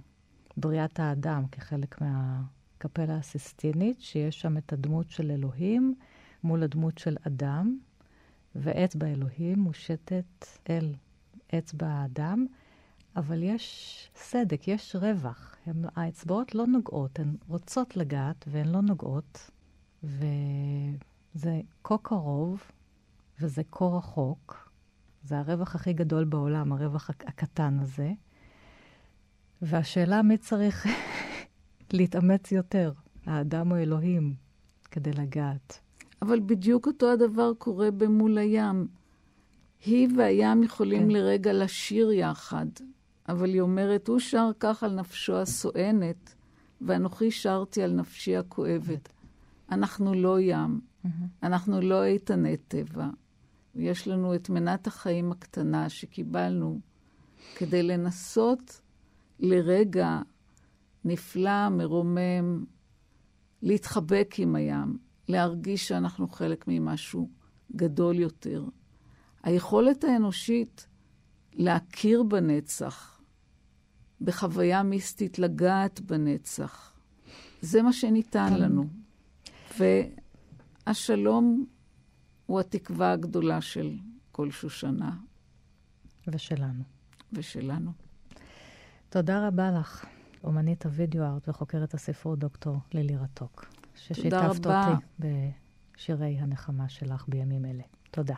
בריאת 0.58 1.00
האדם, 1.00 1.48
כחלק 1.52 2.02
מהקפלה 2.02 3.16
הסיסטינית, 3.16 4.02
שיש 4.02 4.42
שם 4.42 4.58
את 4.58 4.74
הדמות 4.74 5.10
של 5.10 5.32
אלוהים 5.32 5.96
מול 6.44 6.64
הדמות 6.64 6.98
של 6.98 7.18
אדם, 7.28 7.78
ואצבע 8.56 9.08
אלוהים 9.08 9.60
מושטת 9.60 10.46
אל 10.70 10.94
אצבע 11.56 11.88
האדם, 11.88 12.46
אבל 13.16 13.44
יש 13.44 14.10
סדק, 14.16 14.68
יש 14.68 14.96
רווח. 14.96 15.56
הם, 15.66 15.86
האצבעות 15.96 16.56
לא 16.56 16.68
נוגעות, 16.68 17.20
הן 17.20 17.36
רוצות 17.48 17.98
לגעת 17.98 18.46
והן 18.48 18.68
לא 18.68 18.82
נוגעות. 18.82 19.52
וזה 20.04 21.62
כה 21.84 21.96
קרוב, 22.02 22.64
וזה 23.40 23.62
כה 23.72 23.86
רחוק. 23.86 24.71
זה 25.24 25.40
הרווח 25.40 25.76
הכי 25.76 25.94
גדול 25.94 26.24
בעולם, 26.24 26.72
הרווח 26.72 27.10
הקטן 27.10 27.80
הזה. 27.80 28.12
והשאלה 29.62 30.22
מי 30.22 30.38
צריך 30.38 30.88
להתאמץ 31.94 32.52
יותר, 32.52 32.92
האדם 33.26 33.72
או 33.72 33.78
אלוהים, 33.78 34.34
כדי 34.92 35.12
לגעת. 35.12 35.80
אבל 36.22 36.40
בדיוק 36.40 36.88
אותו 36.88 37.12
הדבר 37.12 37.54
קורה 37.58 37.92
במול 37.92 38.38
הים. 38.38 38.88
היא 39.86 40.10
והים 40.18 40.64
יכולים 40.64 41.02
כן. 41.02 41.10
לרגע 41.10 41.54
לשיר 41.54 42.12
יחד, 42.12 42.66
אבל 43.30 43.50
היא 43.50 43.62
אומרת, 43.62 44.08
הוא 44.08 44.20
שר 44.20 44.50
כך 44.60 44.84
על 44.84 44.96
נפשו 44.96 45.38
הסואנת, 45.38 46.36
ואנוכי 46.82 47.32
שרתי 47.32 47.84
על 47.84 47.94
נפשי 47.94 48.38
הכואבת. 48.38 49.10
אנחנו 49.72 50.14
לא 50.14 50.40
ים. 50.40 50.82
אנחנו 51.44 51.82
לא 51.82 52.04
איתני 52.04 52.58
טבע. 52.58 53.10
יש 53.76 54.08
לנו 54.08 54.36
את 54.36 54.50
מנת 54.50 54.88
החיים 54.88 55.32
הקטנה 55.32 55.90
שקיבלנו 55.90 56.80
כדי 57.56 57.84
לנסות 57.84 58.82
לרגע 59.40 60.20
נפלא, 61.06 61.70
מרומם, 61.70 62.66
להתחבק 63.62 64.36
עם 64.38 64.56
הים, 64.56 64.98
להרגיש 65.28 65.88
שאנחנו 65.88 66.28
חלק 66.28 66.66
ממשהו 66.68 67.30
גדול 67.76 68.20
יותר. 68.20 68.66
היכולת 69.44 70.04
האנושית 70.04 70.88
להכיר 71.54 72.24
בנצח, 72.24 73.22
בחוויה 74.22 74.84
מיסטית 74.84 75.40
לגעת 75.40 76.02
בנצח, 76.02 76.94
זה 77.62 77.82
מה 77.82 77.94
שניתן 77.94 78.50
כן. 78.50 78.62
לנו. 78.62 78.86
והשלום 80.88 81.66
הוא 82.46 82.60
התקווה 82.60 83.12
הגדולה 83.12 83.62
של 83.62 83.98
כל 84.32 84.52
שושנה. 84.52 85.12
ושלנו. 86.28 86.84
ושלנו. 87.34 87.92
תודה 89.10 89.48
רבה 89.48 89.72
לך, 89.72 90.06
אומנית 90.44 90.86
הוידאו 90.86 91.24
ארט 91.24 91.50
וחוקרת 91.50 91.94
הספרות 91.94 92.40
דוקטור 92.40 92.78
לילי 92.94 93.18
רתוק, 93.18 93.66
ששיתפת 93.96 94.66
אותי 94.66 95.26
בשירי 95.98 96.38
הנחמה 96.40 96.90
שלך 96.90 97.26
בימים 97.28 97.66
אלה. 97.66 97.84
תודה. 98.12 98.36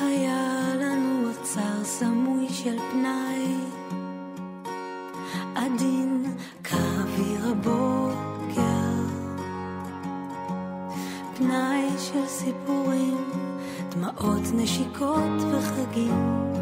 היה 0.00 0.74
לנו 0.80 1.28
אוצר 1.28 1.84
סמוי 1.84 2.48
של 2.48 2.78
פנאי, 2.92 3.56
עדין 5.66 6.24
כאוויר 6.64 7.46
הבוקר, 7.50 8.62
פנאי 11.36 11.88
של 11.98 12.26
סיפורים, 12.26 13.30
דמעות 13.90 14.42
נשיקות 14.54 15.42
וחגים. 15.52 16.55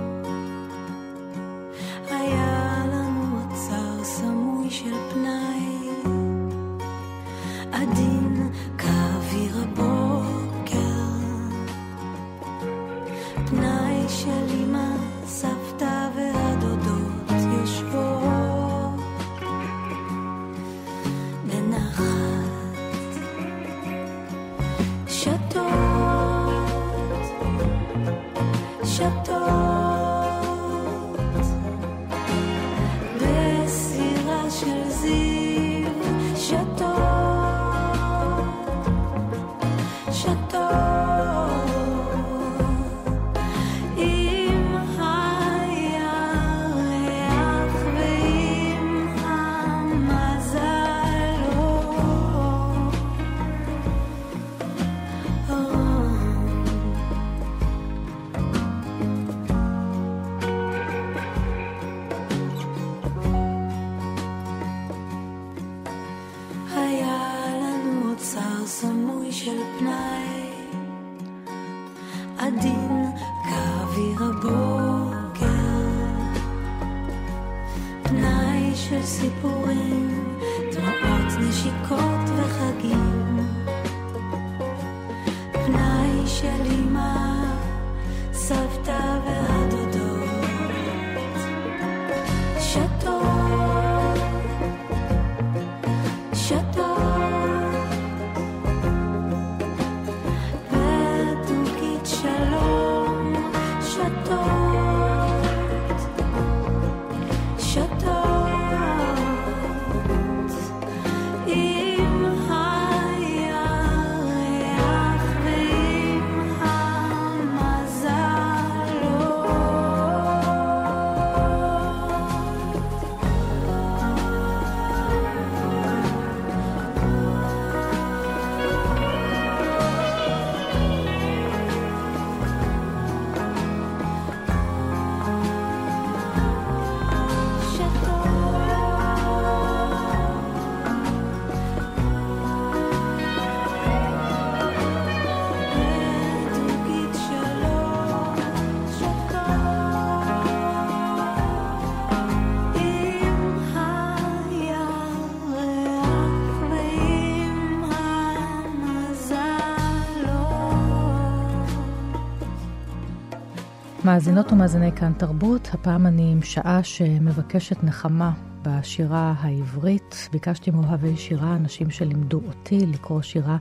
מאזינות 164.15 164.53
ומאזיני 164.53 164.93
כאן 164.93 165.13
תרבות, 165.13 165.69
הפעם 165.73 166.07
אני 166.07 166.33
עם 166.33 166.43
שעה 166.43 166.83
שמבקשת 166.83 167.85
נחמה 167.85 168.33
בשירה 168.63 169.35
העברית. 169.39 170.29
ביקשתי 170.33 170.71
מאוהבי 170.71 171.17
שירה, 171.17 171.57
אנשים 171.57 171.91
שלימדו 171.91 172.41
אותי 172.49 172.87
לקרוא 172.87 173.23
שירה, 173.23 173.57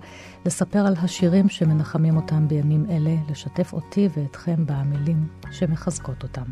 לספר 0.45 0.79
על 0.79 0.93
השירים 1.03 1.49
שמנחמים 1.49 2.17
אותם 2.17 2.47
בימים 2.47 2.85
אלה, 2.89 3.15
לשתף 3.29 3.73
אותי 3.73 4.07
ואתכם 4.17 4.65
במילים 4.65 5.27
שמחזקות 5.51 6.23
אותם. 6.23 6.45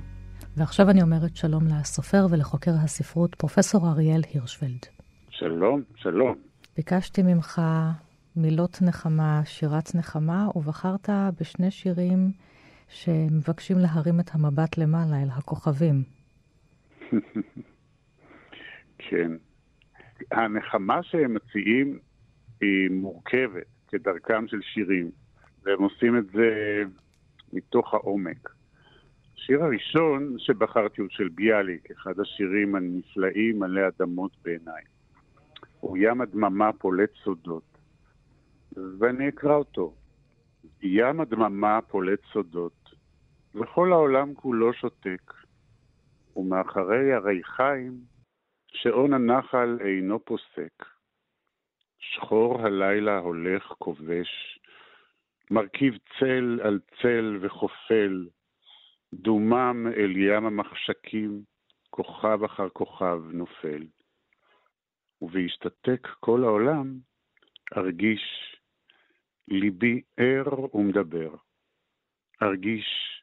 ועכשיו 0.58 0.90
אני 0.90 1.02
אומרת 1.02 1.36
שלום 1.36 1.64
לסופר 1.68 2.28
ולחוקר 2.30 2.72
הספרות, 2.84 3.36
פרופסור 3.36 3.88
אריאל 3.88 4.22
הירשפלד. 4.34 4.86
שלום, 5.30 5.82
שלום. 5.96 6.36
ביקשתי 6.78 7.24
ממך 7.24 7.62
מילות 8.36 8.82
נחמה, 8.82 9.42
שירת 9.46 9.96
נחמה, 9.96 10.48
ובחרת 10.56 11.10
בשני 11.40 11.72
שירים 11.72 12.32
שמבקשים 12.92 13.78
להרים 13.78 14.20
את 14.20 14.30
המבט 14.34 14.78
למעלה 14.78 15.24
אל 15.24 15.28
הכוכבים. 15.38 16.04
כן. 18.98 19.32
הנחמה 20.32 21.04
שהם 21.04 21.34
מציעים 21.34 22.00
היא 22.62 22.90
מורכבת, 22.92 23.66
כדרכם 23.88 24.48
של 24.48 24.62
שירים, 24.62 25.12
והם 25.64 25.84
עושים 25.84 26.18
את 26.18 26.26
זה 26.34 26.84
מתוך 27.54 27.94
העומק. 27.94 28.50
השיר 29.36 29.64
הראשון 29.64 30.36
שבחרתי 30.38 31.02
הוא 31.02 31.10
של 31.12 31.30
ביאליק, 31.30 31.92
אחד 31.92 32.20
השירים 32.20 32.76
הנפלאים 32.76 33.60
מלא 33.60 33.82
אדמות 33.88 34.32
בעיניי. 34.44 34.84
הוא 35.80 35.98
ים 35.98 36.22
הדממה 36.22 36.74
פולט 36.74 37.10
סודות, 37.24 37.78
ואני 39.00 39.30
אקרא 39.30 39.56
אותו. 39.56 39.94
ים 40.82 41.20
הדממה 41.20 41.80
פולט 41.88 42.20
סודות, 42.34 42.81
וכל 43.56 43.94
העולם 43.94 44.34
כולו 44.34 44.74
שותק, 44.74 45.34
ומאחרי 46.36 47.14
הרי 47.14 47.44
חיים, 47.44 47.94
שעון 48.68 49.14
הנחל 49.14 49.78
אינו 49.86 50.26
פוסק. 50.26 50.86
שחור 52.00 52.62
הלילה 52.62 53.18
הולך 53.18 53.64
כובש, 53.64 54.60
מרכיב 55.52 55.98
צל 56.20 56.60
על 56.64 56.80
צל 57.02 57.38
וחופל, 57.42 58.28
דומם 59.14 59.88
אל 59.98 60.18
ים 60.18 60.46
המחשקים, 60.46 61.42
כוכב 61.90 62.44
אחר 62.44 62.70
כוכב 62.70 63.22
נופל. 63.32 63.84
ובהשתתק 65.22 66.08
כל 66.20 66.44
העולם, 66.44 66.98
ארגיש 67.78 68.56
ליבי 69.48 70.02
ער 70.18 70.76
ומדבר. 70.76 71.36
ארגיש 72.44 73.21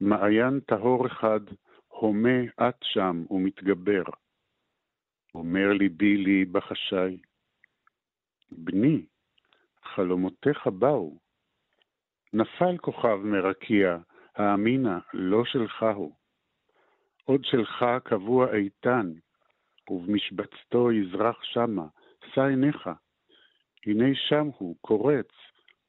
מעיין 0.00 0.60
טהור 0.60 1.06
אחד 1.06 1.40
הומה 1.88 2.42
את 2.68 2.76
שם 2.82 3.24
ומתגבר. 3.30 4.02
אומר 5.34 5.72
ליבי 5.72 6.16
לי 6.16 6.44
בחשאי, 6.44 7.18
בני, 8.52 9.06
חלומותיך 9.82 10.66
באו, 10.66 11.18
נפל 12.32 12.78
כוכב 12.78 13.16
מרקיע, 13.16 13.98
האמינה, 14.36 14.98
לא 15.12 15.44
שלך 15.44 15.84
הוא. 15.94 16.14
עוד 17.24 17.44
שלך 17.44 17.84
קבוע 18.04 18.54
איתן, 18.54 19.12
ובמשבצתו 19.90 20.92
יזרח 20.92 21.42
שמה, 21.42 21.86
שא 22.34 22.40
עיניך. 22.40 22.90
הנה 23.86 24.14
שם 24.14 24.48
הוא, 24.58 24.76
קורץ, 24.80 25.28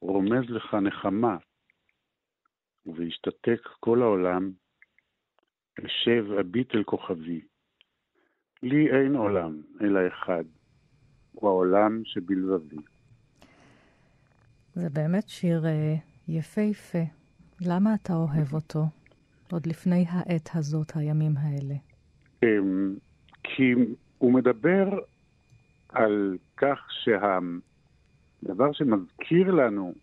רומז 0.00 0.50
לך 0.50 0.74
נחמה. 0.74 1.36
ובהשתתק 2.86 3.60
כל 3.80 4.02
העולם, 4.02 4.50
אשב 5.86 6.24
אביט 6.40 6.74
אל 6.74 6.82
כוכבי. 6.84 7.40
לי 8.62 8.90
אין 8.90 9.16
עולם, 9.16 9.62
אלא 9.80 10.00
אחד, 10.08 10.44
הוא 11.32 11.50
העולם 11.50 12.02
שבלבבי. 12.04 12.76
זה 14.74 14.90
באמת 14.90 15.28
שיר 15.28 15.62
uh, 15.64 16.00
יפהפה. 16.28 17.04
למה 17.60 17.94
אתה 17.94 18.12
אוהב 18.12 18.54
אותו? 18.54 18.84
עוד 19.52 19.66
לפני 19.66 20.04
העת 20.08 20.50
הזאת, 20.54 20.96
הימים 20.96 21.32
האלה. 21.36 21.74
אמ, 22.42 22.94
כי 23.42 23.74
הוא 24.18 24.32
מדבר 24.32 24.98
על 25.88 26.36
כך 26.56 26.88
שהדבר 26.90 28.72
שמזכיר 28.72 29.50
לנו 29.50 29.94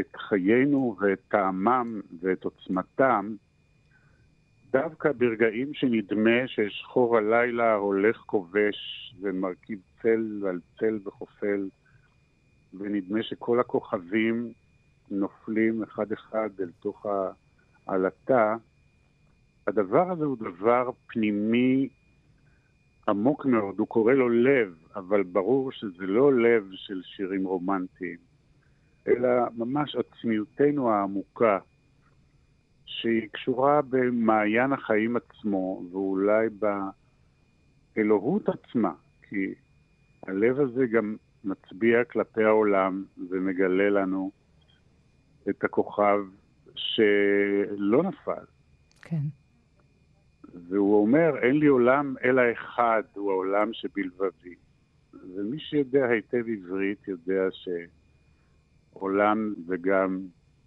את 0.00 0.16
חיינו 0.16 0.96
ואת 1.00 1.20
טעמם 1.28 2.00
ואת 2.20 2.44
עוצמתם, 2.44 3.34
דווקא 4.72 5.12
ברגעים 5.12 5.74
שנדמה 5.74 6.46
ששחור 6.46 7.16
הלילה 7.16 7.74
הולך 7.74 8.16
כובש 8.16 9.14
ומרכיב 9.20 9.78
צל 10.02 10.46
על 10.48 10.60
צל 10.78 10.98
וחופל, 11.04 11.68
ונדמה 12.74 13.22
שכל 13.22 13.60
הכוכבים 13.60 14.52
נופלים 15.10 15.82
אחד-אחד 15.82 16.50
אל 16.60 16.70
תוך 16.80 17.06
העלטה, 17.86 18.56
הדבר 19.66 20.10
הזה 20.10 20.24
הוא 20.24 20.36
דבר 20.36 20.90
פנימי 21.06 21.88
עמוק 23.08 23.46
מאוד, 23.46 23.78
הוא 23.78 23.86
קורא 23.86 24.12
לו 24.12 24.28
לב, 24.28 24.74
אבל 24.96 25.22
ברור 25.22 25.72
שזה 25.72 26.06
לא 26.06 26.34
לב 26.34 26.70
של 26.72 27.02
שירים 27.04 27.46
רומנטיים, 27.46 28.31
אלא 29.08 29.28
ממש 29.56 29.96
עצמיותנו 29.96 30.90
העמוקה, 30.90 31.58
שהיא 32.84 33.28
קשורה 33.32 33.82
במעיין 33.82 34.72
החיים 34.72 35.16
עצמו, 35.16 35.82
ואולי 35.92 36.46
באלוהות 37.96 38.48
עצמה, 38.48 38.92
כי 39.28 39.54
הלב 40.26 40.60
הזה 40.60 40.86
גם 40.86 41.16
מצביע 41.44 42.04
כלפי 42.04 42.44
העולם 42.44 43.04
ומגלה 43.30 43.90
לנו 43.90 44.30
את 45.48 45.64
הכוכב 45.64 46.18
שלא 46.74 48.02
נפל. 48.02 48.44
כן. 49.02 49.22
והוא 50.68 51.02
אומר, 51.02 51.38
אין 51.42 51.58
לי 51.58 51.66
עולם 51.66 52.14
אלא 52.24 52.42
אחד, 52.52 53.02
הוא 53.14 53.30
העולם 53.30 53.72
שבלבבי. 53.72 54.54
ומי 55.34 55.58
שיודע 55.60 56.06
היטב 56.06 56.44
עברית 56.48 57.08
יודע 57.08 57.50
שעולם 58.92 59.54
זה 59.66 59.76
גם 59.80 60.20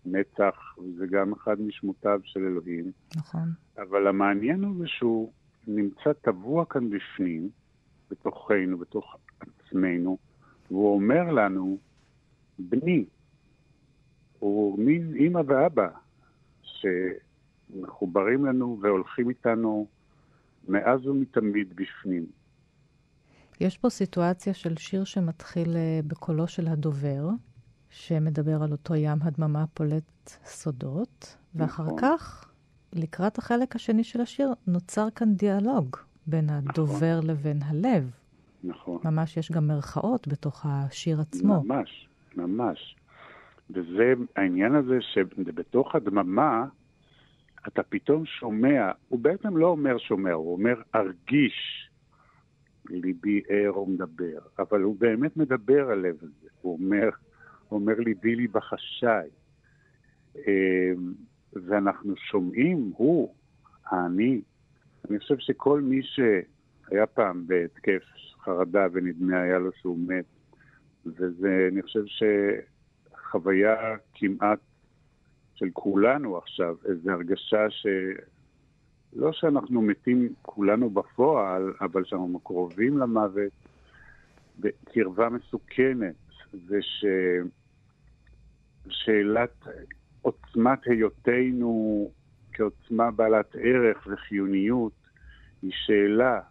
נצח, 0.06 0.76
זה 0.98 1.08
גם 1.08 1.34
אחד 1.34 1.62
משמותיו 1.62 2.20
של 2.24 2.40
אלוהים. 2.40 2.92
נכון. 3.16 3.50
אבל 3.78 4.08
המעניין 4.08 4.64
הוא 4.64 4.78
זה 4.78 4.88
שהוא 4.88 5.32
נמצא 5.68 6.14
טבוע 6.14 6.66
כאן 6.66 6.90
בפנים, 6.90 7.50
בתוכנו, 8.12 8.78
בתוך 8.78 9.16
עצמנו, 9.40 10.18
והוא 10.72 10.96
אומר 10.96 11.32
לנו, 11.32 11.78
בני, 12.60 13.06
הוא 14.40 14.80
מין 14.80 15.16
אימא 15.16 15.42
ואבא, 15.48 15.88
שמחוברים 16.62 18.46
לנו 18.46 18.80
והולכים 18.82 19.30
איתנו 19.30 19.88
מאז 20.68 21.08
ומתמיד 21.08 21.76
בפנים. 21.76 22.26
יש 23.62 23.78
פה 23.78 23.90
סיטואציה 23.90 24.54
של 24.54 24.78
שיר 24.78 25.04
שמתחיל 25.04 25.76
אה, 25.76 26.00
בקולו 26.08 26.48
של 26.48 26.68
הדובר, 26.68 27.30
שמדבר 27.96 28.64
על 28.64 28.72
אותו 28.72 28.96
ים 28.96 29.18
הדממה 29.22 29.66
פולט 29.74 30.30
סודות, 30.46 31.38
ואחר 31.56 31.84
נכון. 31.84 31.98
כך, 32.02 32.52
לקראת 32.94 33.38
החלק 33.38 33.76
השני 33.76 34.04
של 34.04 34.22
השיר, 34.22 34.50
נוצר 34.68 35.08
כאן 35.16 35.34
דיאלוג 35.34 35.96
בין 36.28 36.50
הדובר 36.50 37.18
נכון. 37.18 37.30
לבין 37.30 37.60
הלב. 37.64 38.12
נכון. 38.64 39.02
ממש 39.06 39.38
יש 39.38 39.52
גם 39.52 39.68
מרכאות 39.68 40.28
בתוך 40.28 40.66
השיר 40.70 41.22
עצמו. 41.22 41.64
ממש, 41.64 42.08
ממש. 42.36 42.96
וזה 43.70 44.14
העניין 44.36 44.76
הזה 44.76 44.98
שבתוך 45.02 45.96
הדממה 45.96 46.66
אתה 47.68 47.84
פתאום 47.84 48.26
שומע, 48.26 48.92
הוא 49.10 49.20
בעצם 49.20 49.58
לא 49.58 49.68
אומר 49.68 49.98
שומע, 49.98 50.32
הוא 50.32 50.54
אומר 50.54 50.82
ארגיש 50.96 51.90
ליבי 52.90 53.42
ער 53.50 53.80
ומדבר, 53.80 54.40
אבל 54.60 54.82
הוא 54.82 54.96
באמת 55.00 55.38
מדבר 55.38 55.92
הלב 55.92 56.16
הזה, 56.22 56.48
הוא 56.62 56.74
אומר, 56.74 57.10
אומר 57.72 58.00
לי 58.00 58.48
בחשאי. 58.48 59.28
אמ, 60.36 61.14
ואנחנו 61.54 62.16
שומעים, 62.16 62.92
הוא, 62.96 63.34
האני, 63.86 64.42
אני 65.10 65.20
חושב 65.20 65.38
שכל 65.40 65.82
מי 65.82 66.02
שהיה 66.04 67.06
פעם 67.06 67.48
בהתקף 67.48 68.04
חרדה 68.40 68.88
ונדמה 68.94 69.42
היה 69.42 69.60
לו 69.60 69.72
שהוא 69.82 70.00
מת, 70.08 70.26
וזה, 71.06 71.70
אני 71.72 71.82
חושב 71.82 72.04
שחוויה 72.06 73.76
כמעט 74.14 74.60
של 75.56 75.70
כולנו 75.74 76.38
עכשיו, 76.38 76.76
איזו 76.86 77.12
הרגשה 77.12 77.70
ש... 77.70 77.88
לא 79.16 79.32
שאנחנו 79.34 79.82
מתים 79.82 80.34
כולנו 80.42 80.90
בפועל, 80.90 81.74
אבל 81.82 82.06
שאנחנו 82.06 82.40
קרובים 82.40 82.98
למוות 82.98 83.52
בקרבה 84.60 85.30
מסוכנת, 85.30 86.16
ושאלת 88.88 89.68
עוצמת 90.22 90.80
היותנו 90.86 92.12
כעוצמה 92.54 93.12
בעלת 93.12 93.56
ערך 93.56 94.08
וחיוניות 94.12 94.94
היא 95.62 95.72
שאלה. 95.74 96.42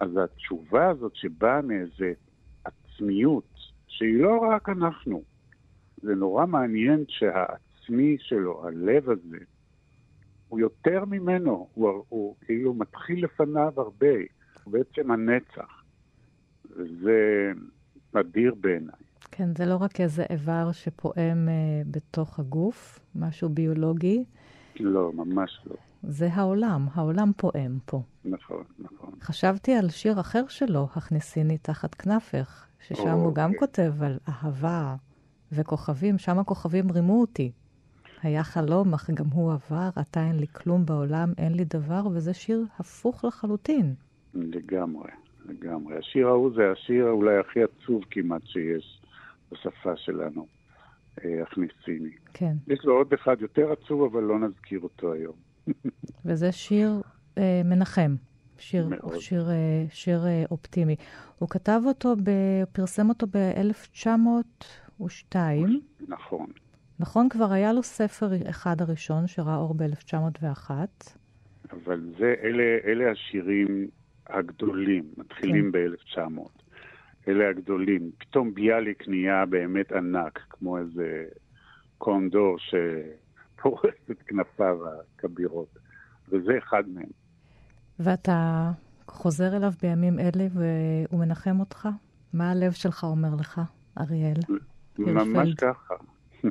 אז 0.00 0.10
התשובה 0.24 0.88
הזאת 0.88 1.16
שבאה 1.16 1.62
מאיזה 1.62 2.12
עצמיות, 2.64 3.48
שהיא 3.88 4.22
לא 4.22 4.38
רק 4.38 4.68
אנחנו, 4.68 5.22
זה 6.02 6.14
נורא 6.14 6.46
מעניין 6.46 7.04
שהעצמי 7.08 8.16
שלו, 8.20 8.66
הלב 8.66 9.10
הזה, 9.10 9.38
הוא 10.48 10.60
יותר 10.60 11.04
ממנו, 11.04 11.68
הוא, 11.74 12.04
הוא 12.08 12.36
כאילו 12.40 12.74
מתחיל 12.74 13.24
לפניו 13.24 13.72
הרבה, 13.76 14.14
הוא 14.64 14.72
בעצם 14.72 15.10
הנצח. 15.10 15.82
וזה 16.70 17.52
אדיר 18.16 18.54
בעיניי. 18.60 18.94
כן, 19.30 19.48
זה 19.58 19.66
לא 19.66 19.76
רק 19.76 20.00
איזה 20.00 20.24
איבר 20.30 20.72
שפועם 20.72 21.48
אה, 21.48 21.82
בתוך 21.90 22.38
הגוף, 22.38 23.00
משהו 23.14 23.48
ביולוגי. 23.48 24.24
לא, 24.80 25.12
ממש 25.12 25.60
לא. 25.66 25.76
זה 26.02 26.28
העולם, 26.32 26.86
העולם 26.94 27.32
פועם 27.36 27.78
פה. 27.86 28.02
נכון, 28.24 28.64
נכון. 28.78 29.10
חשבתי 29.20 29.74
על 29.74 29.88
שיר 29.88 30.20
אחר 30.20 30.44
שלו, 30.48 30.88
הכניסיני 30.94 31.58
תחת 31.58 31.94
כנפך, 31.94 32.66
ששם 32.80 33.08
הוא 33.08 33.34
גם 33.34 33.50
אוקיי. 33.50 33.58
כותב 33.58 34.02
על 34.02 34.18
אהבה 34.28 34.96
וכוכבים, 35.52 36.18
שם 36.18 36.38
הכוכבים 36.38 36.90
רימו 36.90 37.20
אותי. 37.20 37.52
היה 38.22 38.44
חלום, 38.44 38.94
אך 38.94 39.10
גם 39.10 39.26
הוא 39.26 39.52
עבר, 39.52 39.88
עתה 39.96 40.26
אין 40.26 40.36
לי 40.36 40.46
כלום 40.46 40.86
בעולם, 40.86 41.32
אין 41.38 41.54
לי 41.54 41.64
דבר, 41.64 42.06
וזה 42.12 42.34
שיר 42.34 42.64
הפוך 42.78 43.24
לחלוטין. 43.24 43.94
לגמרי, 44.34 45.10
לגמרי. 45.48 45.98
השיר 45.98 46.28
ההוא 46.28 46.50
זה 46.56 46.72
השיר 46.72 47.08
אולי 47.08 47.38
הכי 47.38 47.60
עצוב 47.62 48.04
כמעט 48.10 48.46
שיש 48.46 49.00
בשפה 49.52 49.96
שלנו, 49.96 50.46
אה, 51.24 51.42
הכניסיני. 51.42 52.10
כן. 52.34 52.52
יש 52.68 52.84
לו 52.84 52.96
עוד 52.96 53.12
אחד 53.12 53.36
יותר 53.40 53.72
עצוב, 53.72 54.02
אבל 54.02 54.22
לא 54.22 54.38
נזכיר 54.38 54.80
אותו 54.80 55.12
היום. 55.12 55.34
וזה 56.26 56.52
שיר 56.52 56.90
אה, 57.38 57.62
מנחם. 57.64 58.14
שיר, 58.58 58.88
שיר, 59.18 59.50
אה, 59.50 59.84
שיר 59.90 60.26
אה, 60.26 60.44
אופטימי. 60.50 60.96
הוא 61.38 61.48
כתב 61.48 61.80
אותו, 61.86 62.16
ב, 62.16 62.30
פרסם 62.72 63.08
אותו 63.08 63.26
ב-1902. 63.26 65.36
נכון. 66.08 66.46
נכון, 67.00 67.28
כבר 67.28 67.52
היה 67.52 67.72
לו 67.72 67.82
ספר 67.82 68.28
אחד 68.50 68.80
הראשון 68.80 69.26
שראה 69.26 69.56
אור 69.56 69.74
ב-1901. 69.74 70.70
אבל 71.72 72.12
זה, 72.18 72.34
אלה, 72.42 72.78
אלה 72.84 73.10
השירים 73.10 73.88
הגדולים, 74.28 75.04
מתחילים 75.16 75.72
כן. 75.72 75.90
ב-1900. 75.90 76.40
אלה 77.28 77.48
הגדולים. 77.48 78.10
פתאום 78.18 78.54
ביאליק 78.54 79.08
נהיה 79.08 79.46
באמת 79.46 79.92
ענק, 79.92 80.38
כמו 80.50 80.78
איזה 80.78 81.24
קונדור 81.98 82.56
שפורס 82.58 83.94
את 84.10 84.22
כנפיו 84.22 84.78
הכבירות, 84.88 85.78
וזה 86.28 86.58
אחד 86.58 86.88
מהם. 86.88 87.10
ואתה 88.00 88.70
חוזר 89.08 89.56
אליו 89.56 89.72
בימים 89.82 90.18
אלה 90.18 90.46
והוא 90.52 91.20
מנחם 91.20 91.60
אותך? 91.60 91.88
מה 92.32 92.50
הלב 92.50 92.72
שלך 92.72 93.04
אומר 93.04 93.34
לך, 93.40 93.60
אריאל? 94.00 94.40
ממש 94.98 95.54
ככה. 95.54 95.94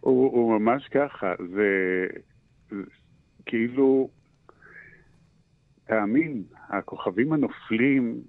הוא, 0.00 0.32
הוא 0.32 0.58
ממש 0.58 0.88
ככה, 0.88 1.32
זה, 1.38 2.06
זה 2.70 2.76
כאילו, 3.46 4.08
תאמין, 5.90 6.42
הכוכבים 6.68 7.32
הנופלים 7.32 8.20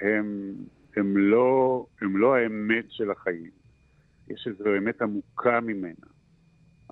הם, 0.00 0.54
הם, 0.96 1.16
לא, 1.16 1.86
הם 2.00 2.16
לא 2.16 2.34
האמת 2.34 2.84
של 2.88 3.10
החיים. 3.10 3.50
יש 4.28 4.46
איזו 4.46 4.76
אמת 4.78 5.02
עמוקה 5.02 5.60
ממנה, 5.60 6.06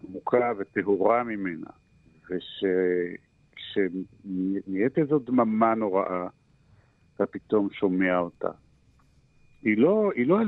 עמוקה 0.03 0.53
וטהורה 0.59 1.25
ממנה, 1.25 1.71
וכשנהיית 3.55 4.99
איזו 4.99 5.19
דממה 5.19 5.75
נוראה, 5.75 6.29
אתה 7.17 7.27
פתאום 7.27 7.69
שומע 7.71 8.19
אותה. 8.19 8.51
היא 9.63 9.79
לא, 9.79 10.11
היא 10.15 10.27
לא 10.27 10.41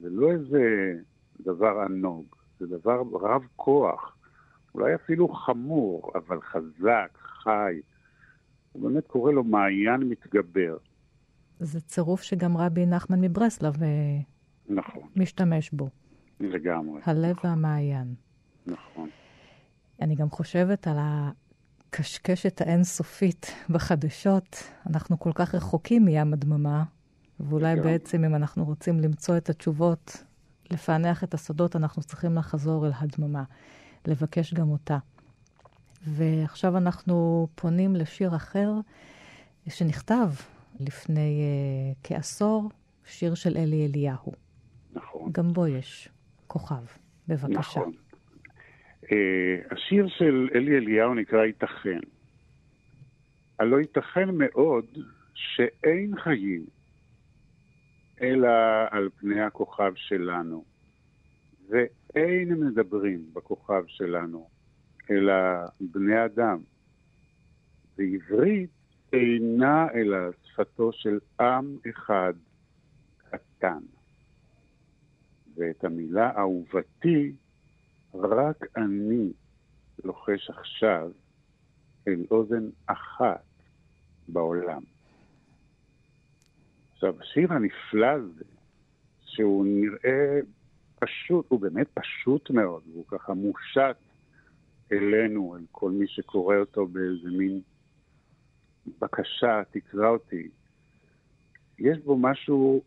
זה 0.00 0.10
לא 0.10 0.32
איזה 0.32 0.94
דבר 1.40 1.80
ענוג, 1.80 2.26
זה 2.58 2.66
דבר 2.66 3.02
רב 3.12 3.42
כוח, 3.56 4.16
אולי 4.74 4.94
אפילו 4.94 5.28
חמור, 5.28 6.12
אבל 6.14 6.40
חזק, 6.40 7.18
חי. 7.18 7.80
הוא 8.74 8.82
באמת 8.82 9.06
קורא 9.06 9.32
לו 9.32 9.44
מעיין 9.44 10.00
מתגבר. 10.00 10.76
זה 11.60 11.80
צירוף 11.80 12.22
שגם 12.22 12.56
רבי 12.56 12.86
נחמן 12.86 13.20
מברסלב 13.20 13.82
אה, 13.82 13.88
נכון. 14.68 15.02
משתמש 15.16 15.70
בו. 15.70 15.88
לגמרי. 16.40 17.00
הלב 17.04 17.36
והמעיין. 17.44 18.14
נכון. 18.66 19.08
אני 20.00 20.14
גם 20.14 20.30
חושבת 20.30 20.86
על 20.86 20.96
הקשקשת 20.98 22.60
האינסופית 22.60 23.54
בחדשות. 23.70 24.56
אנחנו 24.86 25.18
כל 25.18 25.32
כך 25.34 25.54
רחוקים 25.54 26.04
מים 26.04 26.32
הדממה, 26.32 26.84
ואולי 27.40 27.72
לגמרי. 27.74 27.92
בעצם 27.92 28.24
אם 28.24 28.34
אנחנו 28.34 28.64
רוצים 28.64 29.00
למצוא 29.00 29.36
את 29.36 29.50
התשובות, 29.50 30.24
לפענח 30.70 31.24
את 31.24 31.34
הסודות, 31.34 31.76
אנחנו 31.76 32.02
צריכים 32.02 32.34
לחזור 32.34 32.86
אל 32.86 32.92
הדממה, 32.98 33.44
לבקש 34.06 34.54
גם 34.54 34.70
אותה. 34.70 34.98
ועכשיו 36.06 36.76
אנחנו 36.76 37.48
פונים 37.54 37.96
לשיר 37.96 38.36
אחר 38.36 38.70
שנכתב 39.68 40.28
לפני 40.80 41.42
uh, 41.42 42.08
כעשור, 42.08 42.70
שיר 43.04 43.34
של 43.34 43.56
אלי 43.56 43.86
אליהו. 43.86 44.32
נכון. 44.92 45.32
גם 45.32 45.52
בו 45.52 45.66
יש 45.66 46.08
כוכב. 46.46 46.84
בבקשה. 47.28 47.58
נכון. 47.58 47.92
Uh, 49.04 49.08
השיר 49.70 50.08
של 50.08 50.48
אלי 50.54 50.76
אליהו 50.76 51.14
נקרא 51.14 51.44
ייתכן. 51.44 52.00
הלא 53.58 53.80
ייתכן 53.80 54.28
מאוד 54.32 54.84
שאין 55.34 56.16
חיים 56.18 56.66
אלא 58.22 58.48
על 58.90 59.08
פני 59.20 59.40
הכוכב 59.40 59.92
שלנו, 59.96 60.64
ואין 61.68 62.54
מדברים 62.54 63.24
בכוכב 63.32 63.82
שלנו, 63.86 64.48
אלא 65.10 65.34
בני 65.80 66.24
אדם. 66.24 66.58
ועברית 67.98 68.70
אינה 69.12 69.86
אלא 69.94 70.18
שפתו 70.44 70.92
של 70.92 71.18
עם 71.40 71.76
אחד 71.90 72.34
קטן. 73.30 73.78
ואת 75.56 75.84
המילה 75.84 76.30
אהובתי 76.38 77.32
רק 78.14 78.64
אני 78.76 79.32
לוחש 80.04 80.50
עכשיו 80.50 81.10
אל 82.08 82.24
אוזן 82.30 82.68
אחת 82.86 83.44
בעולם. 84.28 84.82
עכשיו, 86.92 87.14
השיר 87.20 87.52
הנפלא 87.52 88.06
הזה, 88.06 88.44
שהוא 89.26 89.66
נראה 89.66 90.38
פשוט, 90.98 91.46
הוא 91.48 91.60
באמת 91.60 91.86
פשוט 91.94 92.50
מאוד, 92.50 92.82
הוא 92.94 93.04
ככה 93.08 93.34
מושת 93.34 93.96
אלינו, 94.94 95.56
אל 95.56 95.60
כל 95.70 95.90
מי 95.90 96.06
שקורא 96.08 96.56
אותו 96.56 96.86
באיזה 96.86 97.30
מין 97.30 97.60
בקשה, 99.00 99.62
תקרא 99.70 100.08
אותי. 100.08 100.48
יש 101.78 101.98
בו 101.98 102.16
משהו 102.18 102.82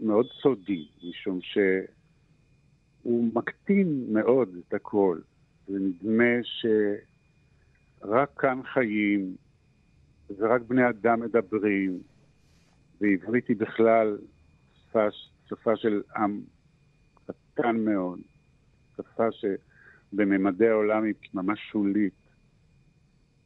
מאוד 0.00 0.26
סודי, 0.42 0.88
משום 1.08 1.38
שהוא 1.40 3.30
מקטין 3.34 4.04
מאוד 4.12 4.48
את 4.68 4.74
הכל. 4.74 5.18
זה 5.66 5.78
נדמה 5.78 6.34
שרק 6.42 8.40
כאן 8.40 8.60
חיים, 8.62 9.36
ורק 10.36 10.62
בני 10.62 10.88
אדם 10.88 11.20
מדברים, 11.20 11.98
ועברית 13.00 13.48
היא 13.48 13.56
בכלל 13.56 14.18
שפה, 14.88 15.08
שפה 15.48 15.76
של 15.76 16.02
עם 16.16 16.40
קטן 17.26 17.76
מאוד, 17.76 18.18
שפה 18.96 19.32
שבממדי 20.14 20.68
העולם 20.68 21.04
היא 21.04 21.14
ממש 21.34 21.60
שולית. 21.72 22.12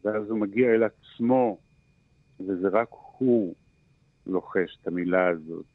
ואז 0.05 0.31
הוא 0.31 0.39
מגיע 0.39 0.75
אל 0.75 0.83
עצמו, 0.83 1.59
וזה 2.41 2.69
רק 2.69 2.89
הוא 3.19 3.55
לוחש 4.27 4.79
את 4.83 4.87
המילה 4.87 5.29
הזאת. 5.29 5.67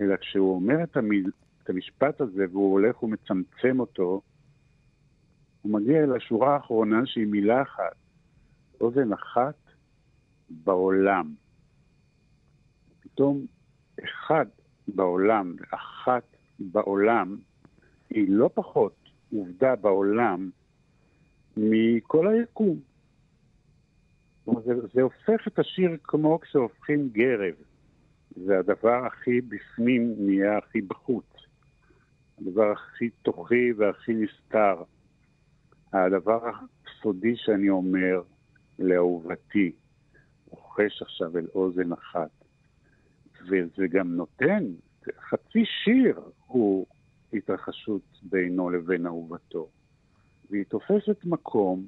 אלא 0.00 0.16
כשהוא 0.16 0.54
אומר 0.54 0.82
את, 0.82 0.96
המיל, 0.96 1.30
את 1.62 1.70
המשפט 1.70 2.20
הזה 2.20 2.44
והוא 2.50 2.72
הולך 2.72 3.02
ומצמצם 3.02 3.80
אותו, 3.80 4.20
הוא 5.62 5.72
מגיע 5.72 6.04
אל 6.04 6.16
השורה 6.16 6.54
האחרונה 6.54 7.06
שהיא 7.06 7.26
מילה 7.26 7.62
אחת, 7.62 7.96
אוזן 8.80 9.12
אחת 9.12 9.54
בעולם. 10.50 11.34
פתאום 13.00 13.46
אחד 14.04 14.46
בעולם 14.88 15.54
ואחת 15.60 16.36
בעולם 16.58 17.36
היא 18.10 18.26
לא 18.28 18.50
פחות 18.54 18.99
עובדה 19.32 19.76
בעולם 19.76 20.50
מכל 21.56 22.28
היקום. 22.28 22.80
זה, 24.64 24.72
זה 24.94 25.02
הופך 25.02 25.48
את 25.48 25.58
השיר 25.58 25.96
כמו 26.02 26.40
כשהופכים 26.40 27.08
גרב. 27.12 27.54
זה 28.36 28.58
הדבר 28.58 29.06
הכי 29.06 29.40
בפנים 29.40 30.14
נהיה 30.18 30.58
הכי 30.58 30.80
בחוץ. 30.80 31.26
הדבר 32.40 32.72
הכי 32.72 33.10
תוכי 33.22 33.72
והכי 33.76 34.12
נסתר. 34.14 34.82
הדבר 35.92 36.50
הסודי 36.50 37.36
שאני 37.36 37.70
אומר 37.70 38.22
לאהובתי, 38.78 39.72
רוכש 40.50 41.02
עכשיו 41.02 41.38
אל 41.38 41.46
אוזן 41.54 41.92
אחת. 41.92 42.30
וזה 43.42 43.86
גם 43.90 44.16
נותן, 44.16 44.64
חצי 45.20 45.64
שיר 45.84 46.20
הוא 46.46 46.86
התרחשות 47.32 48.02
בינו 48.22 48.70
לבין 48.70 49.06
אהובתו. 49.06 49.68
והיא 50.50 50.64
תופסת 50.64 51.24
מקום 51.24 51.86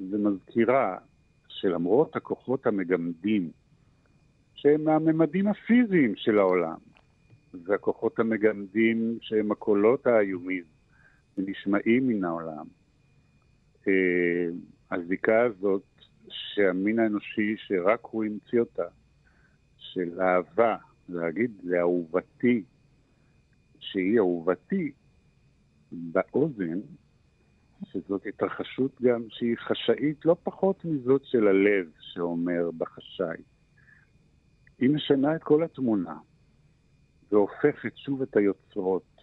ומזכירה 0.00 0.98
שלמרות 1.48 2.16
הכוחות 2.16 2.66
המגמדים, 2.66 3.50
שהם 4.54 4.84
מהממדים 4.84 5.46
הפיזיים 5.46 6.16
של 6.16 6.38
העולם, 6.38 6.76
והכוחות 7.64 8.18
המגמדים 8.18 9.18
שהם 9.20 9.52
הקולות 9.52 10.06
האיומים 10.06 10.64
ונשמעים 11.38 12.08
מן 12.08 12.24
העולם, 12.24 12.66
אה, 13.88 14.46
הזיקה 14.90 15.42
הזאת 15.42 15.82
שהמין 16.28 16.98
האנושי, 16.98 17.54
שרק 17.56 18.00
הוא 18.02 18.24
המציא 18.24 18.60
אותה, 18.60 18.86
של 19.76 20.20
אהבה, 20.20 20.76
להגיד 21.08 21.50
לאהובתי, 21.64 22.62
שהיא 23.92 24.18
אהובתי, 24.18 24.92
באוזן, 25.92 26.80
שזאת 27.84 28.26
התרחשות 28.26 29.00
גם 29.02 29.22
שהיא 29.28 29.56
חשאית 29.58 30.24
לא 30.24 30.36
פחות 30.42 30.84
מזאת 30.84 31.24
של 31.24 31.48
הלב 31.48 31.90
שאומר 32.00 32.70
בחשאי. 32.78 33.42
היא 34.78 34.90
משנה 34.90 35.36
את 35.36 35.42
כל 35.42 35.64
התמונה 35.64 36.18
והופכת 37.32 37.96
שוב 37.96 38.22
את 38.22 38.36
היוצרות. 38.36 39.22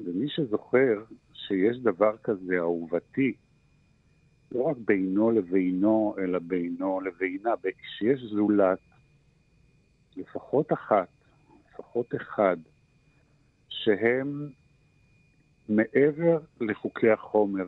ומי 0.00 0.28
שזוכר 0.28 1.04
שיש 1.32 1.78
דבר 1.78 2.16
כזה 2.16 2.58
אהובתי, 2.58 3.34
לא 4.52 4.62
רק 4.62 4.76
בינו 4.76 5.30
לבינו, 5.30 6.16
אלא 6.18 6.38
בינו 6.38 7.00
לבינה, 7.00 7.50
כשיש 7.78 8.20
זולת, 8.20 8.78
לפחות 10.16 10.72
אחת, 10.72 11.08
לפחות 11.70 12.14
אחד, 12.14 12.56
שהם 13.86 14.48
מעבר 15.68 16.38
לחוקי 16.60 17.10
החומר, 17.10 17.64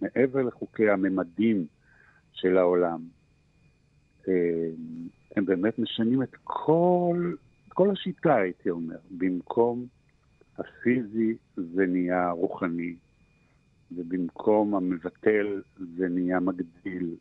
מעבר 0.00 0.42
לחוקי 0.42 0.90
הממדים 0.90 1.66
של 2.32 2.58
העולם. 2.58 3.00
אה, 4.28 4.68
הם 5.36 5.44
באמת 5.44 5.78
משנים 5.78 6.22
את 6.22 6.36
כל, 6.44 7.34
את 7.68 7.72
כל 7.72 7.90
השיטה, 7.90 8.36
הייתי 8.36 8.70
אומר. 8.70 8.96
במקום 9.10 9.86
הפיזי 10.58 11.36
זה 11.56 11.86
נהיה 11.86 12.30
רוחני, 12.30 12.94
ובמקום 13.92 14.74
המבטל 14.74 15.62
זה 15.96 16.08
נהיה 16.08 16.40
מגדיל, 16.40 17.14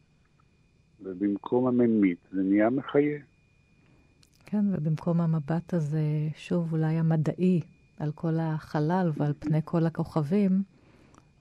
ובמקום 1.02 1.68
הממית 1.68 2.20
זה 2.32 2.41
נהיה 2.41 2.70
מחיה. 2.70 3.20
כן, 4.45 4.66
ובמקום 4.72 5.22
המבט 5.22 5.74
הזה, 5.74 6.02
שוב, 6.36 6.74
אולי 6.74 6.93
המדעי, 6.93 7.62
על 8.00 8.12
כל 8.12 8.39
החלל 8.39 9.12
ועל 9.18 9.34
פני 9.39 9.60
כל 9.66 9.86
הכוכבים, 9.86 10.64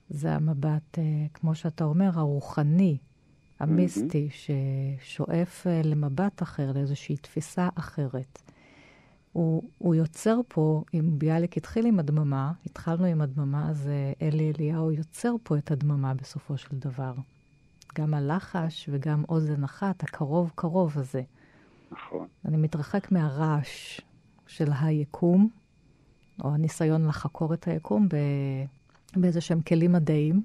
זה 0.09 0.35
המבט, 0.35 0.99
אה, 0.99 1.03
כמו 1.33 1.55
שאתה 1.55 1.83
אומר, 1.83 2.09
הרוחני, 2.13 2.97
המיסטי, 3.59 4.29
ששואף 4.31 5.67
אה, 5.67 5.81
למבט 5.83 6.43
אחר, 6.43 6.71
לאיזושהי 6.71 7.17
תפיסה 7.17 7.69
אחרת. 7.75 8.41
הוא, 9.33 9.63
הוא 9.77 9.95
יוצר 9.95 10.39
פה, 10.47 10.83
אם 10.93 11.19
ביאליק 11.19 11.57
התחיל 11.57 11.85
עם 11.85 11.99
הדממה, 11.99 12.51
התחלנו 12.65 13.05
עם 13.05 13.21
הדממה, 13.21 13.69
אז 13.69 13.87
אה, 13.87 14.27
אלי 14.27 14.51
אליהו 14.51 14.91
יוצר 14.91 15.35
פה 15.43 15.57
את 15.57 15.71
הדממה 15.71 16.13
בסופו 16.13 16.57
של 16.57 16.77
דבר. 16.77 17.13
גם 17.95 18.13
הלחש 18.13 18.89
וגם 18.91 19.23
אוזן 19.29 19.63
אחת, 19.63 20.03
הקרוב-קרוב 20.03 20.97
הזה. 20.97 21.21
נכון. 21.91 22.27
אני 22.45 22.57
מתרחק 22.57 23.11
מהרעש 23.11 24.01
של 24.47 24.71
היקום, 24.81 25.49
או 26.43 26.53
הניסיון 26.53 27.07
לחקור 27.07 27.53
את 27.53 27.67
היקום 27.67 28.07
באיזה 29.15 29.41
שהם 29.41 29.61
כלים 29.61 29.91
מדעיים, 29.91 30.41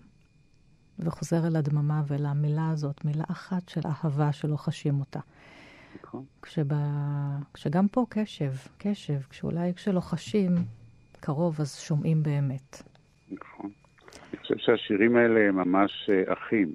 וחוזר 0.98 1.46
אל 1.46 1.56
הדממה 1.56 2.02
ואל 2.06 2.26
המילה 2.26 2.70
הזאת, 2.70 3.04
מילה 3.04 3.24
אחת 3.30 3.68
של 3.68 3.80
אהבה 3.86 4.32
שלא 4.32 4.56
חשים 4.56 5.00
אותה. 5.00 5.20
נכון. 6.02 6.24
כשבא, 6.42 6.76
כשגם 7.54 7.88
פה 7.88 8.06
קשב, 8.08 8.52
קשב, 8.78 9.20
כשאולי 9.30 9.74
כשלא 9.74 10.00
חשים 10.00 10.54
קרוב, 11.20 11.60
אז 11.60 11.76
שומעים 11.76 12.22
באמת. 12.22 12.82
נכון. 13.30 13.70
אני 14.32 14.40
חושב 14.40 14.54
שהשירים 14.58 15.16
האלה 15.16 15.40
הם 15.48 15.56
ממש 15.56 16.10
אה, 16.10 16.32
אחים. 16.32 16.74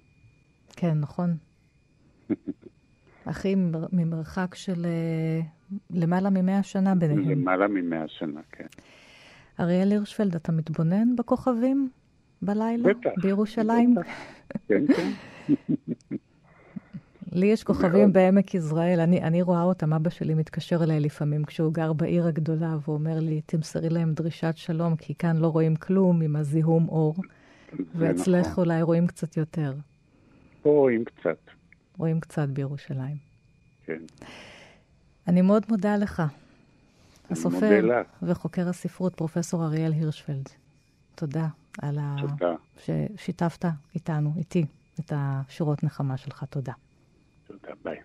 כן, 0.75 0.99
נכון. 0.99 1.37
אחים 3.25 3.71
ממרחק 3.91 4.55
של 4.55 4.85
אה, 4.85 5.41
למעלה 5.89 6.29
ממאה 6.29 6.63
שנה 6.63 6.95
ביניהם. 6.95 7.29
למעלה 7.29 7.67
ממאה 7.67 8.07
שנה, 8.07 8.41
כן. 8.51 8.65
אריאל 9.59 9.91
הירשפלד, 9.91 10.35
אתה 10.35 10.51
מתבונן 10.51 11.15
בכוכבים 11.15 11.89
בלילה? 12.41 12.89
בטח. 12.89 13.09
בירושלים? 13.21 13.95
בטח. 13.95 14.07
כן, 14.67 14.83
כן. 14.87 15.11
לי 17.31 17.45
יש 17.45 17.63
כוכבים 17.63 18.13
בעמק 18.13 18.55
יזרעאל, 18.55 18.99
אני, 18.99 19.21
אני 19.21 19.41
רואה 19.41 19.63
אותם, 19.63 19.93
אבא 19.93 20.09
שלי 20.09 20.33
מתקשר 20.33 20.83
אליי 20.83 20.99
לפעמים 20.99 21.45
כשהוא 21.45 21.73
גר 21.73 21.93
בעיר 21.93 22.27
הגדולה 22.27 22.77
ואומר 22.87 23.19
לי, 23.19 23.41
תמסרי 23.45 23.89
להם 23.89 24.13
דרישת 24.13 24.53
שלום, 24.55 24.95
כי 24.95 25.15
כאן 25.15 25.37
לא 25.37 25.47
רואים 25.47 25.75
כלום 25.75 26.21
עם 26.21 26.35
הזיהום 26.35 26.89
אור, 26.89 27.15
ואצלך 27.95 28.47
נכון. 28.47 28.63
אולי 28.63 28.81
רואים 28.81 29.07
קצת 29.07 29.37
יותר. 29.37 29.73
פה 30.61 30.69
רואים 30.69 31.03
קצת, 31.05 31.37
רואים 31.97 32.19
קצת 32.19 32.47
בירושלים. 32.49 33.15
כן. 33.85 34.01
אני 35.27 35.41
מאוד 35.41 35.63
מודה 35.69 35.97
לך, 35.97 36.23
הסופר. 37.29 37.81
וחוקר 38.21 38.69
הספרות, 38.69 39.15
פרופסור 39.15 39.65
אריאל 39.65 39.91
הירשפלד. 39.91 40.49
תודה 41.15 41.47
על 41.81 41.97
ה... 42.01 42.15
תודה. 42.21 42.53
ששיתפת 42.77 43.65
איתנו, 43.95 44.33
איתי, 44.37 44.65
את 44.99 45.13
השורות 45.15 45.83
נחמה 45.83 46.17
שלך. 46.17 46.43
תודה. 46.49 46.73
תודה, 47.47 47.73
ביי. 47.83 47.97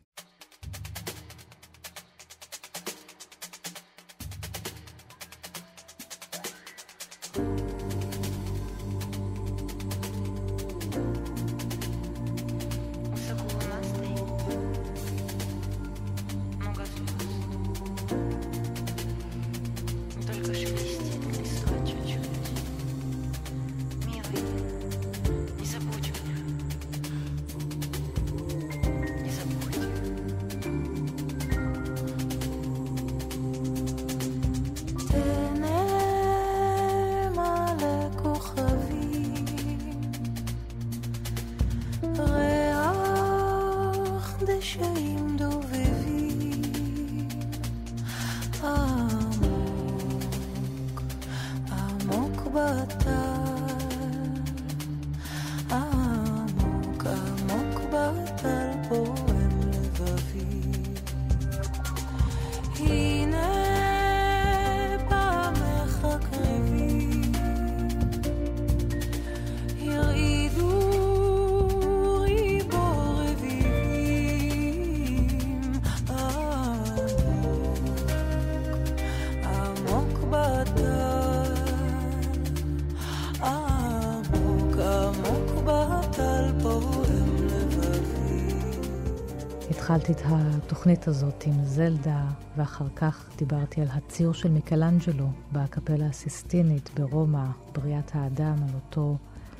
התחלתי 89.92 90.12
את 90.12 90.26
התוכנית 90.26 91.08
הזאת 91.08 91.44
עם 91.46 91.64
זלדה, 91.64 92.24
ואחר 92.56 92.84
כך 92.96 93.30
דיברתי 93.36 93.80
על 93.80 93.86
הציר 93.90 94.32
של 94.32 94.50
מיקלנג'לו 94.50 95.28
בקפלה 95.52 96.06
הסיסטינית 96.06 96.90
ברומא, 96.94 97.44
בריאת 97.72 98.10
האדם, 98.14 98.56
על 98.62 98.74
אותו 98.74 99.16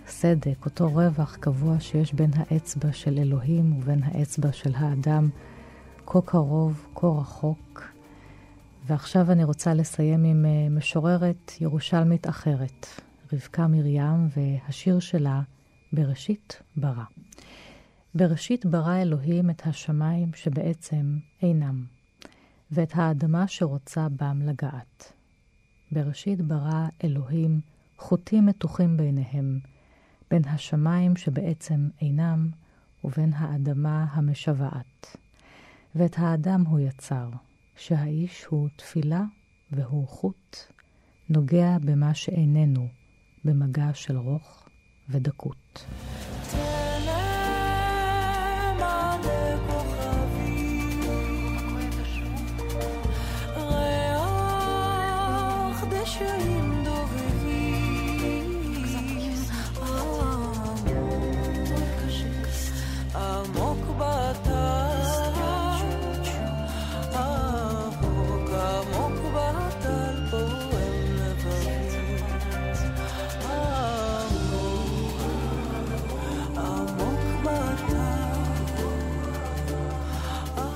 סדק, 0.07 0.64
אותו 0.64 0.91
רווח 0.93 1.37
קבוע 1.37 1.80
שיש 1.80 2.14
בין 2.14 2.30
האצבע 2.35 2.93
של 2.93 3.18
אלוהים 3.18 3.78
ובין 3.78 4.03
האצבע 4.03 4.53
של 4.53 4.72
האדם, 4.74 5.28
כה 6.07 6.20
קרוב, 6.20 6.87
כה 6.95 7.07
רחוק. 7.07 7.83
ועכשיו 8.87 9.33
אני 9.33 9.45
רוצה 9.45 9.74
לסיים 9.74 10.24
עם 10.24 10.45
אה, 10.45 10.68
משוררת 10.70 11.53
ירושלמית 11.61 12.28
אחרת, 12.28 12.87
רבקה 13.33 13.66
מרים, 13.66 14.28
והשיר 14.37 15.01
שלה, 15.01 15.41
בראשית 15.93 16.62
ברא. 16.76 17.05
בראשית 18.15 18.67
ברא 18.67 18.97
אלוהים 18.97 19.51
את 19.51 19.67
השמיים 19.67 20.35
שבעצם 20.35 21.19
אינם, 21.43 21.85
ואת 22.71 22.93
האדמה 22.95 23.49
שרוצה 23.49 24.09
בם 24.09 24.43
לגעת. 24.43 25.13
בראשית 25.93 26.43
ברא 26.43 26.87
אלוהים 27.05 27.61
חוטים 27.99 28.47
מתוחים 28.47 28.97
ביניהם, 28.97 29.59
בין 30.31 30.43
השמיים 30.45 31.17
שבעצם 31.17 31.89
אינם, 32.01 32.51
ובין 33.05 33.33
האדמה 33.33 34.07
המשוועת. 34.11 35.17
ואת 35.95 36.19
האדם 36.19 36.65
הוא 36.67 36.81
יצר, 36.81 37.29
שהאיש 37.77 38.45
הוא 38.45 38.69
תפילה 38.77 39.23
והוא 39.71 40.09
חוט, 40.09 40.57
נוגע 41.29 41.77
במה 41.85 42.15
שאיננו, 42.15 42.89
במגע 43.45 43.91
של 43.95 44.17
רוך 44.17 44.69
ודקות. 45.09 45.87
תהנה 46.51 47.32
מלא 48.83 49.41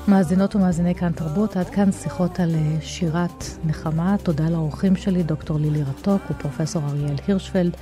מאזינות 0.07 0.55
ומאזיני 0.55 0.95
כאן 0.95 1.11
תרבות, 1.11 1.57
עד 1.57 1.69
כאן 1.69 1.91
שיחות 1.91 2.39
על 2.39 2.55
אה, 2.55 2.81
שירת 2.81 3.43
נחמה. 3.63 4.15
תודה 4.23 4.49
לאורחים 4.49 4.95
שלי, 4.95 5.23
דוקטור 5.23 5.59
לילי 5.59 5.83
רתוק 5.83 6.21
ופרופסור 6.31 6.83
אריאל 6.89 7.15
הירשפלד. 7.27 7.77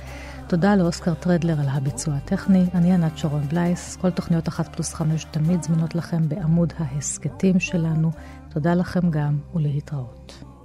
תודה 0.46 0.76
לאוסקר 0.76 1.14
טרדלר 1.14 1.60
על 1.60 1.68
הביצוע 1.68 2.14
הטכני. 2.14 2.64
אני 2.74 2.92
ענת 2.92 3.18
שרון 3.18 3.42
בלייס. 3.42 3.96
כל 3.96 4.10
תוכניות 4.10 4.48
אחת 4.48 4.74
פלוס 4.74 4.94
חמש 4.94 5.24
תמיד 5.24 5.62
זמינות 5.62 5.94
לכם 5.94 6.28
בעמוד 6.28 6.72
ההסכתים 6.78 7.60
שלנו. 7.60 8.10
תודה 8.48 8.74
לכם 8.74 9.10
גם 9.10 9.38
ולהתראות. 9.54 10.55